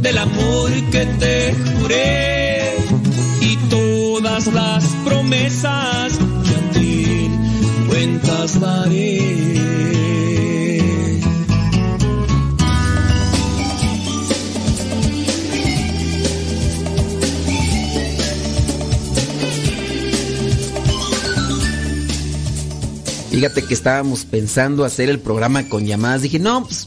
[0.00, 2.76] del amor que te juré
[3.40, 6.12] y todas las promesas
[6.72, 7.28] que
[7.88, 10.21] cuentas daré.
[23.42, 26.22] Fíjate que estábamos pensando hacer el programa con llamadas.
[26.22, 26.86] Dije, no, pues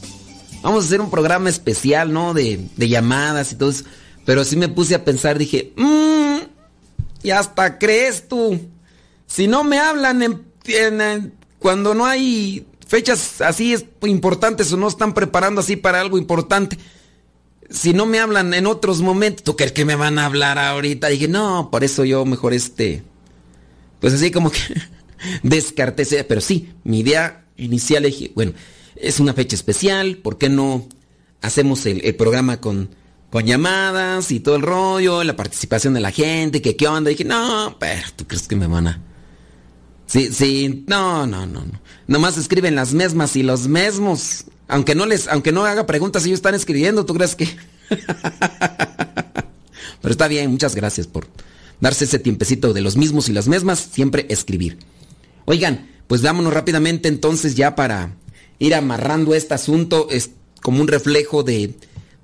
[0.62, 2.32] vamos a hacer un programa especial, ¿no?
[2.32, 3.84] De, llamadas y todo eso.
[4.24, 6.38] Pero sí me puse a pensar, dije, mmm,
[7.22, 8.58] y hasta crees tú.
[9.26, 10.44] Si no me hablan
[11.58, 16.78] cuando no hay fechas así importantes o no están preparando así para algo importante.
[17.68, 21.08] Si no me hablan en otros momentos, ¿tú crees que me van a hablar ahorita?
[21.08, 23.02] Dije, no, por eso yo mejor este.
[24.00, 24.60] Pues así como que
[25.42, 28.52] descarté ese, pero sí, mi idea inicial dije, bueno,
[28.96, 30.88] es una fecha especial, ¿por qué no
[31.42, 32.90] hacemos el, programa con,
[33.30, 37.10] con llamadas y todo el rollo, la participación de la gente, que qué onda?
[37.10, 39.02] dije, no, pero tú crees que me van a...
[40.06, 41.80] Sí, sí, no, no, no, no.
[42.06, 44.44] Nomás escriben las mismas y los mismos.
[44.68, 47.48] Aunque no les, aunque no haga preguntas, ellos están escribiendo, ¿tú crees que?
[50.00, 51.26] pero está bien, muchas gracias por
[51.80, 54.78] darse ese tiempecito de los mismos y las mismas, siempre escribir.
[55.46, 58.16] Oigan, pues vámonos rápidamente entonces ya para
[58.58, 60.08] ir amarrando este asunto.
[60.10, 60.30] Es
[60.60, 61.74] como un reflejo de,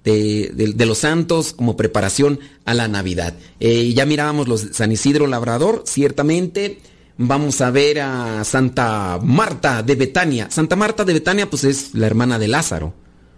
[0.04, 3.34] de, los santos, como preparación a la Navidad.
[3.60, 6.78] Eh, ya mirábamos los San Isidro Labrador, ciertamente.
[7.18, 10.50] Vamos a ver a Santa Marta de Betania.
[10.50, 12.94] Santa Marta de Betania, pues es la hermana de Lázaro.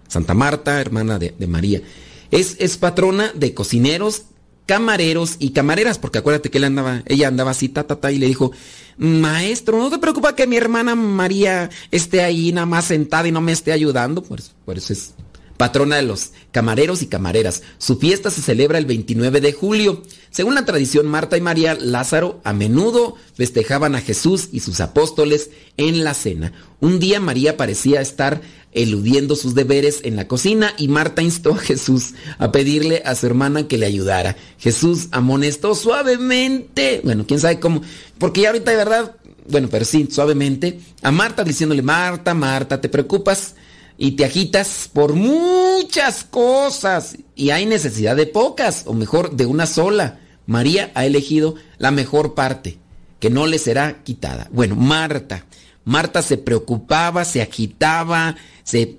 [0.08, 1.82] Santa Marta, hermana de, de María.
[2.30, 4.22] Es, es patrona de cocineros,
[4.66, 8.18] camareros y camareras, porque acuérdate que ella andaba, ella andaba así, ta, ta, ta, y
[8.18, 8.52] le dijo,
[8.96, 13.40] maestro, no te preocupa que mi hermana María esté ahí nada más sentada y no
[13.40, 15.14] me esté ayudando, por eso es
[15.56, 17.62] patrona de los camareros y camareras.
[17.78, 20.02] Su fiesta se celebra el 29 de julio.
[20.30, 25.50] Según la tradición, Marta y María Lázaro a menudo festejaban a Jesús y sus apóstoles
[25.76, 26.52] en la cena.
[26.80, 28.40] Un día María parecía estar
[28.72, 33.26] eludiendo sus deberes en la cocina y Marta instó a Jesús a pedirle a su
[33.26, 34.36] hermana que le ayudara.
[34.58, 37.82] Jesús amonestó suavemente, bueno, quién sabe cómo,
[38.18, 39.16] porque ya ahorita de verdad,
[39.48, 43.54] bueno, pero sí, suavemente, a Marta diciéndole, Marta, Marta, ¿te preocupas?
[43.96, 49.66] Y te agitas por muchas cosas y hay necesidad de pocas, o mejor, de una
[49.66, 50.20] sola.
[50.46, 52.78] María ha elegido la mejor parte,
[53.20, 54.48] que no le será quitada.
[54.52, 55.46] Bueno, Marta.
[55.84, 58.98] Marta se preocupaba, se agitaba, se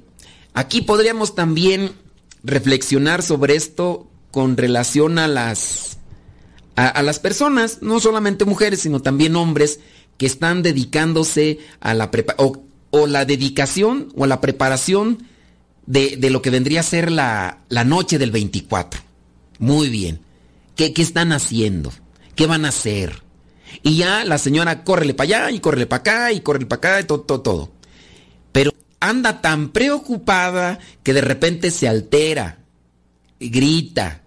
[0.56, 1.92] Aquí podríamos también
[2.42, 5.98] reflexionar sobre esto con relación a las
[6.78, 9.80] a, las personas, no solamente mujeres, sino también hombres
[10.18, 12.36] que están dedicándose a la prepa
[12.98, 15.28] o la dedicación o la preparación
[15.86, 19.02] de, de lo que vendría a ser la, la noche del 24.
[19.60, 20.22] Muy bien.
[20.78, 21.92] ¿Qué, ¿Qué están haciendo?
[22.36, 23.22] ¿Qué van a hacer?
[23.84, 27.02] Y ya la señora córrele para allá y córrele para acá y córrele para acá
[27.02, 27.72] y todo, todo, todo.
[28.54, 28.72] Pero
[29.02, 32.60] anda tan preocupada que de repente se altera,
[33.42, 34.22] grita,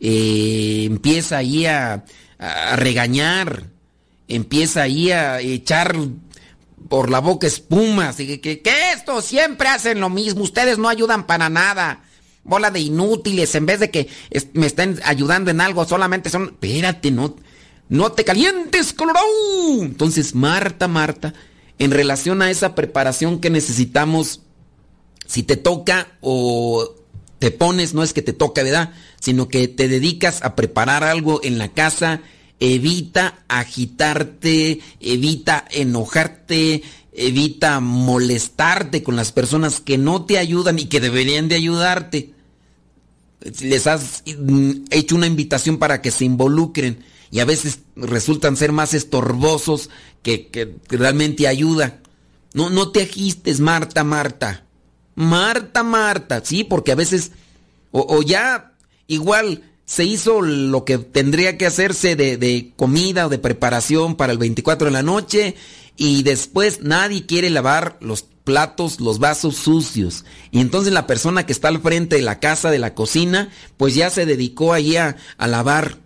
[0.00, 2.04] eh, empieza ahí a,
[2.38, 3.68] a regañar,
[4.26, 5.94] empieza ahí a echar
[6.92, 8.20] por la boca espumas.
[8.20, 8.72] Y que, que,
[9.22, 12.02] siempre hacen lo mismo, ustedes no ayudan para nada.
[12.44, 14.10] Bola de inútiles, en vez de que
[14.52, 16.48] me estén ayudando en algo, solamente son.
[16.48, 17.34] Espérate, no,
[17.88, 19.24] no te calientes, Colorado.
[19.80, 21.32] Entonces, Marta, Marta,
[21.78, 24.42] en relación a esa preparación que necesitamos,
[25.24, 26.94] si te toca o
[27.38, 28.92] te pones, no es que te toca, ¿verdad?
[29.18, 32.20] Sino que te dedicas a preparar algo en la casa,
[32.62, 41.00] evita agitarte, evita enojarte, evita molestarte con las personas que no te ayudan y que
[41.00, 42.34] deberían de ayudarte.
[43.62, 48.70] Les has mm, hecho una invitación para que se involucren y a veces resultan ser
[48.70, 49.90] más estorbosos
[50.22, 51.98] que, que realmente ayuda.
[52.54, 54.66] No, no te agistes, Marta, Marta.
[55.16, 57.32] Marta, Marta, sí, porque a veces,
[57.90, 58.74] o, o ya
[59.08, 64.32] igual se hizo lo que tendría que hacerse de, de comida o de preparación para
[64.32, 65.54] el 24 de la noche
[65.98, 70.24] y después nadie quiere lavar los platos, los vasos sucios.
[70.50, 73.94] Y entonces la persona que está al frente de la casa, de la cocina, pues
[73.94, 75.98] ya se dedicó allí a, a lavar.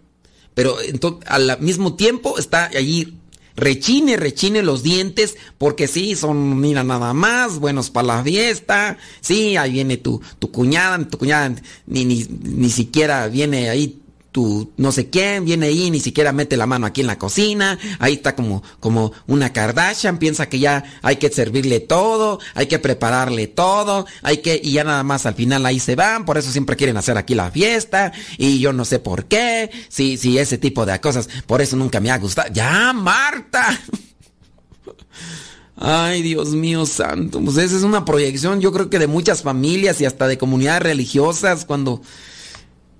[0.54, 3.14] Pero ento- al mismo tiempo está allí
[3.56, 9.56] rechine, rechine los dientes, porque sí, son, mira, nada más, buenos para la fiesta, sí,
[9.56, 11.54] ahí viene tu, tu cuñada, tu cuñada
[11.86, 14.00] ni, ni, ni siquiera viene ahí
[14.36, 17.78] tu no sé quién, viene ahí, ni siquiera mete la mano aquí en la cocina,
[17.98, 22.78] ahí está como, como una Kardashian, piensa que ya hay que servirle todo, hay que
[22.78, 26.52] prepararle todo, hay que, y ya nada más al final ahí se van, por eso
[26.52, 30.58] siempre quieren hacer aquí la fiesta, y yo no sé por qué, si, si ese
[30.58, 32.52] tipo de cosas, por eso nunca me ha gustado.
[32.52, 33.80] ¡Ya, Marta!
[35.78, 37.40] Ay, Dios mío santo.
[37.40, 40.82] Pues esa es una proyección, yo creo que de muchas familias y hasta de comunidades
[40.82, 42.02] religiosas cuando,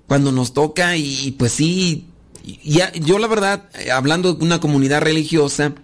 [0.07, 2.07] cuando nos toca y, pues sí,
[2.63, 5.75] yo la verdad, eh, hablando de una comunidad religiosa,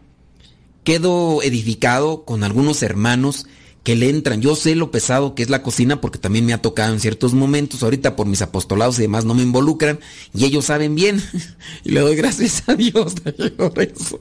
[0.83, 3.45] quedo edificado con algunos hermanos
[3.83, 4.41] que le entran.
[4.41, 7.33] Yo sé lo pesado que es la cocina porque también me ha tocado en ciertos
[7.33, 7.83] momentos.
[7.83, 9.99] Ahorita por mis apostolados y demás no me involucran
[10.33, 11.21] y ellos saben bien.
[11.83, 13.15] y le doy gracias a Dios
[13.57, 14.19] por eso.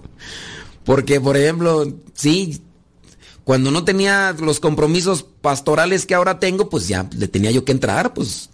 [0.84, 2.60] Porque, por ejemplo, sí,
[3.44, 7.70] cuando no tenía los compromisos pastorales que ahora tengo, pues ya le tenía yo que
[7.70, 8.50] entrar, pues,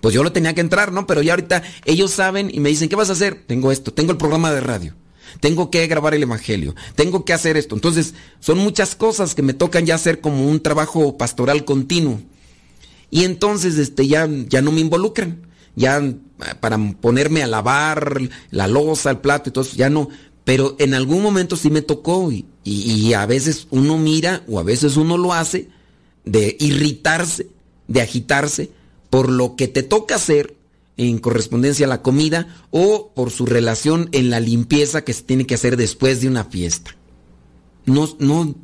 [0.00, 1.06] pues yo lo tenía que entrar, ¿no?
[1.06, 3.44] Pero ya ahorita ellos saben y me dicen, ¿qué vas a hacer?
[3.46, 4.94] Tengo esto, tengo el programa de radio,
[5.40, 7.74] tengo que grabar el Evangelio, tengo que hacer esto.
[7.74, 12.20] Entonces, son muchas cosas que me tocan ya hacer como un trabajo pastoral continuo.
[13.10, 15.46] Y entonces, este, ya, ya no me involucran.
[15.74, 16.02] Ya
[16.60, 18.20] para ponerme a lavar
[18.50, 20.08] la loza, el plato y todo eso, ya no.
[20.44, 22.32] Pero en algún momento sí me tocó
[22.64, 25.68] y a veces uno mira o a veces uno lo hace
[26.24, 27.48] de irritarse,
[27.86, 28.70] de agitarse
[29.10, 30.56] por lo que te toca hacer
[30.96, 35.46] en correspondencia a la comida o por su relación en la limpieza que se tiene
[35.46, 36.96] que hacer después de una fiesta.
[37.86, 38.54] No, no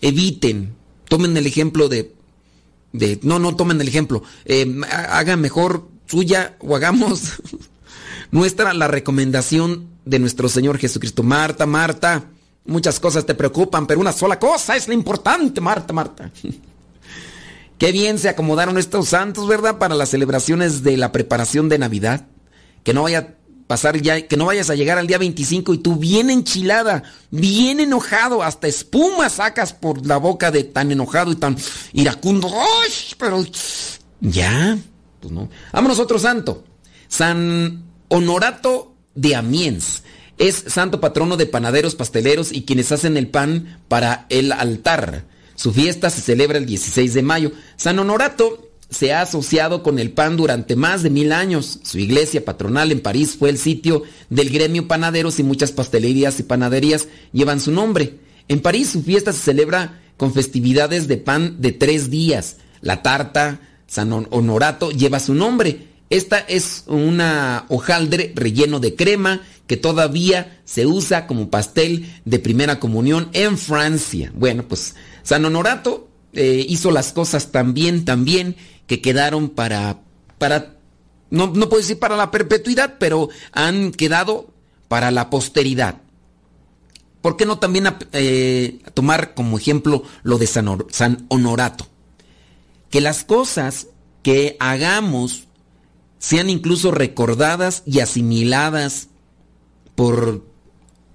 [0.00, 0.74] eviten,
[1.08, 2.12] tomen el ejemplo de,
[2.92, 7.34] de no, no tomen el ejemplo, eh, ha- hagan mejor suya o hagamos
[8.30, 11.22] nuestra la recomendación de nuestro Señor Jesucristo.
[11.22, 12.24] Marta, Marta,
[12.66, 16.30] muchas cosas te preocupan, pero una sola cosa es la importante, Marta, Marta.
[17.78, 19.78] Qué bien se acomodaron estos santos, ¿verdad?
[19.78, 22.26] Para las celebraciones de la preparación de Navidad.
[22.82, 23.26] Que no vaya a
[23.66, 27.80] pasar ya, que no vayas a llegar al día 25 y tú bien enchilada, bien
[27.80, 31.56] enojado, hasta espuma sacas por la boca de tan enojado y tan
[31.92, 32.48] iracundo.
[32.48, 32.92] ¡Ay!
[33.18, 33.44] Pero
[34.20, 34.78] ya,
[35.20, 35.48] pues no.
[35.72, 36.64] Vámonos otro santo.
[37.08, 40.02] San Honorato de Amiens.
[40.36, 45.24] Es santo patrono de panaderos, pasteleros y quienes hacen el pan para el altar.
[45.56, 47.52] Su fiesta se celebra el 16 de mayo.
[47.76, 51.80] San Honorato se ha asociado con el pan durante más de mil años.
[51.82, 56.44] Su iglesia patronal en París fue el sitio del gremio panaderos y muchas pastelerías y
[56.44, 58.18] panaderías llevan su nombre.
[58.48, 62.56] En París su fiesta se celebra con festividades de pan de tres días.
[62.80, 65.88] La tarta San Hon- Honorato lleva su nombre.
[66.14, 72.78] Esta es una hojaldre relleno de crema que todavía se usa como pastel de primera
[72.78, 74.30] comunión en Francia.
[74.32, 74.94] Bueno, pues
[75.24, 78.54] San Honorato eh, hizo las cosas tan bien, tan bien,
[78.86, 80.02] que quedaron para,
[80.38, 80.76] para,
[81.30, 84.54] no, no puedo decir para la perpetuidad, pero han quedado
[84.86, 85.96] para la posteridad.
[87.22, 91.88] ¿Por qué no también eh, tomar como ejemplo lo de San, San Honorato?
[92.88, 93.88] Que las cosas
[94.22, 95.48] que hagamos
[96.24, 99.08] sean incluso recordadas y asimiladas
[99.94, 100.42] por,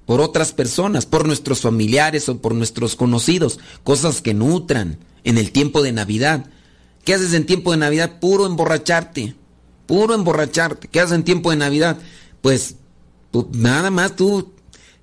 [0.06, 5.52] por otras personas, por nuestros familiares o por nuestros conocidos, cosas que nutran en el
[5.52, 6.46] tiempo de Navidad.
[7.04, 8.20] ¿Qué haces en tiempo de Navidad?
[8.20, 9.34] Puro emborracharte,
[9.88, 10.88] puro emborracharte.
[10.90, 11.98] ¿Qué haces en tiempo de Navidad?
[12.44, 12.76] Pues
[13.32, 14.54] tú- nada más tú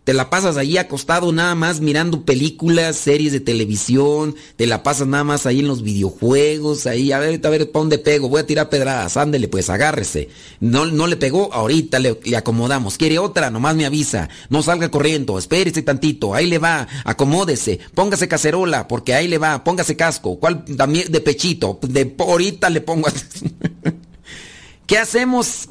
[0.06, 5.08] te la pasas ahí acostado nada más mirando películas, series de televisión, te la pasas
[5.08, 8.28] nada más ahí en los videojuegos, ahí a ver, a ver, ¿pa' dónde pego?
[8.28, 10.28] Voy a tirar pedradas, ándele pues, agárrese.
[10.60, 12.98] No, no le pegó, ahorita le, le acomodamos.
[12.98, 13.50] ¿Quiere otra?
[13.50, 14.28] Nomás me avisa.
[14.48, 19.64] No salga corriendo, espérese tantito, ahí le va, acomódese, póngase cacerola, porque ahí le va,
[19.64, 20.38] póngase casco.
[20.38, 20.64] ¿Cuál?
[20.66, 23.08] De pechito, de ahorita le pongo.
[24.86, 25.68] ¿Qué hacemos?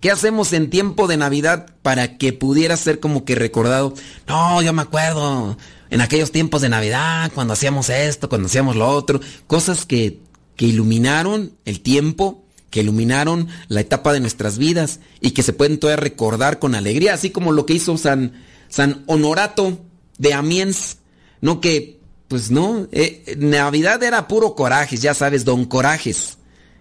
[0.00, 3.92] ¿Qué hacemos en tiempo de Navidad para que pudiera ser como que recordado?
[4.26, 5.58] No, yo me acuerdo
[5.90, 10.18] en aquellos tiempos de Navidad, cuando hacíamos esto, cuando hacíamos lo otro, cosas que,
[10.56, 15.78] que iluminaron el tiempo, que iluminaron la etapa de nuestras vidas y que se pueden
[15.78, 18.32] todavía recordar con alegría, así como lo que hizo San,
[18.70, 19.80] San Honorato
[20.16, 20.96] de Amiens,
[21.42, 26.38] no que, pues no, eh, Navidad era puro corajes, ya sabes, don corajes.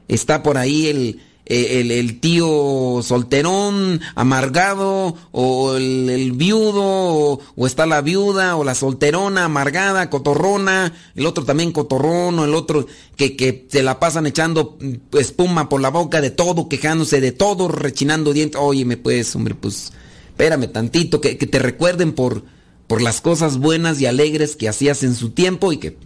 [0.07, 8.01] Está por ahí el, el, el tío solterón, amargado, o el, viudo, o, está la
[8.01, 12.85] viuda, o la solterona, amargada, cotorrona, el otro también cotorrón, o el otro
[13.15, 17.31] que, que se la pasan echando mm, espuma por la boca de todo, quejándose de
[17.31, 18.61] todo, rechinando dientes.
[18.61, 19.91] Óyeme pues, hombre, pues,
[20.27, 22.43] espérame tantito, que, te recuerden por,
[22.85, 25.97] por las cosas buenas y alegres que hacías en su tiempo y que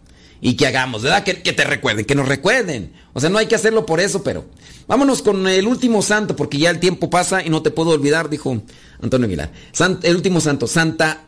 [0.45, 1.23] y que hagamos, ¿verdad?
[1.23, 2.91] Que te recuerden, que nos recuerden.
[3.13, 4.45] O sea, no hay que hacerlo por eso, pero
[4.87, 8.29] vámonos con el último santo, porque ya el tiempo pasa y no te puedo olvidar,
[8.29, 8.61] dijo
[9.01, 9.51] Antonio Aguilar.
[10.03, 11.27] El último santo, Santa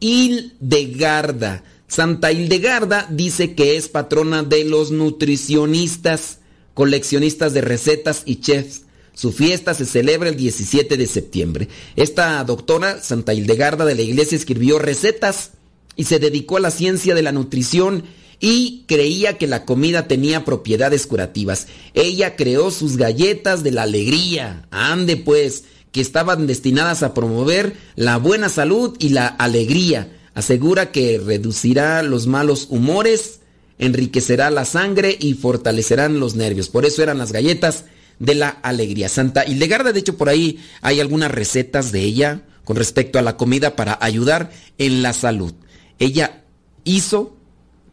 [0.00, 1.62] Hildegarda.
[1.86, 6.38] Santa Hildegarda dice que es patrona de los nutricionistas,
[6.74, 8.82] coleccionistas de recetas y chefs.
[9.14, 11.68] Su fiesta se celebra el 17 de septiembre.
[11.96, 15.50] Esta doctora, Santa Hildegarda de la iglesia, escribió recetas
[15.94, 18.04] y se dedicó a la ciencia de la nutrición
[18.42, 21.68] y creía que la comida tenía propiedades curativas.
[21.94, 25.62] Ella creó sus galletas de la alegría, ande pues,
[25.92, 30.16] que estaban destinadas a promover la buena salud y la alegría.
[30.34, 33.38] Asegura que reducirá los malos humores,
[33.78, 36.68] enriquecerá la sangre y fortalecerán los nervios.
[36.68, 37.84] Por eso eran las galletas
[38.18, 39.08] de la alegría.
[39.08, 43.36] Santa Hildegarda, de hecho, por ahí hay algunas recetas de ella con respecto a la
[43.36, 45.54] comida para ayudar en la salud.
[46.00, 46.42] Ella
[46.82, 47.36] hizo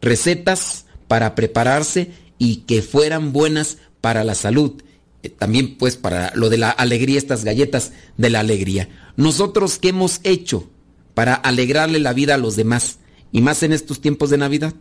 [0.00, 4.82] recetas para prepararse y que fueran buenas para la salud.
[5.22, 8.88] Eh, También pues para lo de la alegría, estas galletas de la alegría.
[9.16, 10.68] Nosotros qué hemos hecho
[11.14, 12.98] para alegrarle la vida a los demás
[13.32, 14.74] y más en estos tiempos de Navidad.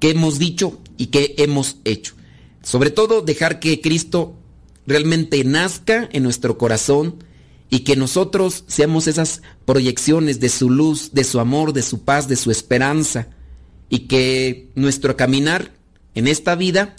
[0.00, 2.14] ¿Qué hemos dicho y qué hemos hecho?
[2.62, 4.34] Sobre todo dejar que Cristo
[4.86, 7.22] realmente nazca en nuestro corazón
[7.68, 12.28] y que nosotros seamos esas proyecciones de su luz, de su amor, de su paz,
[12.28, 13.28] de su esperanza
[13.88, 15.72] y que nuestro caminar
[16.14, 16.96] en esta vida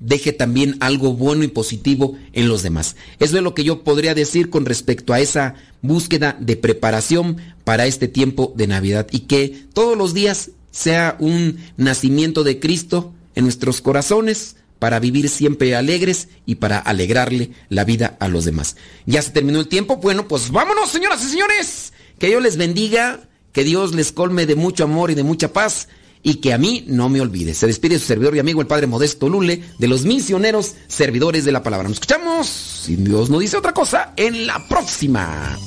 [0.00, 2.96] deje también algo bueno y positivo en los demás.
[3.18, 7.86] Eso es lo que yo podría decir con respecto a esa búsqueda de preparación para
[7.86, 13.44] este tiempo de Navidad y que todos los días sea un nacimiento de Cristo en
[13.44, 18.76] nuestros corazones para vivir siempre alegres y para alegrarle la vida a los demás.
[19.06, 23.28] Ya se terminó el tiempo, bueno, pues vámonos señoras y señores, que Dios les bendiga,
[23.52, 25.88] que Dios les colme de mucho amor y de mucha paz
[26.22, 27.54] y que a mí no me olvide.
[27.54, 31.52] Se despide su servidor y amigo el Padre Modesto Lule de los misioneros servidores de
[31.52, 31.88] la palabra.
[31.88, 35.58] Nos escuchamos, si Dios no dice otra cosa, en la próxima.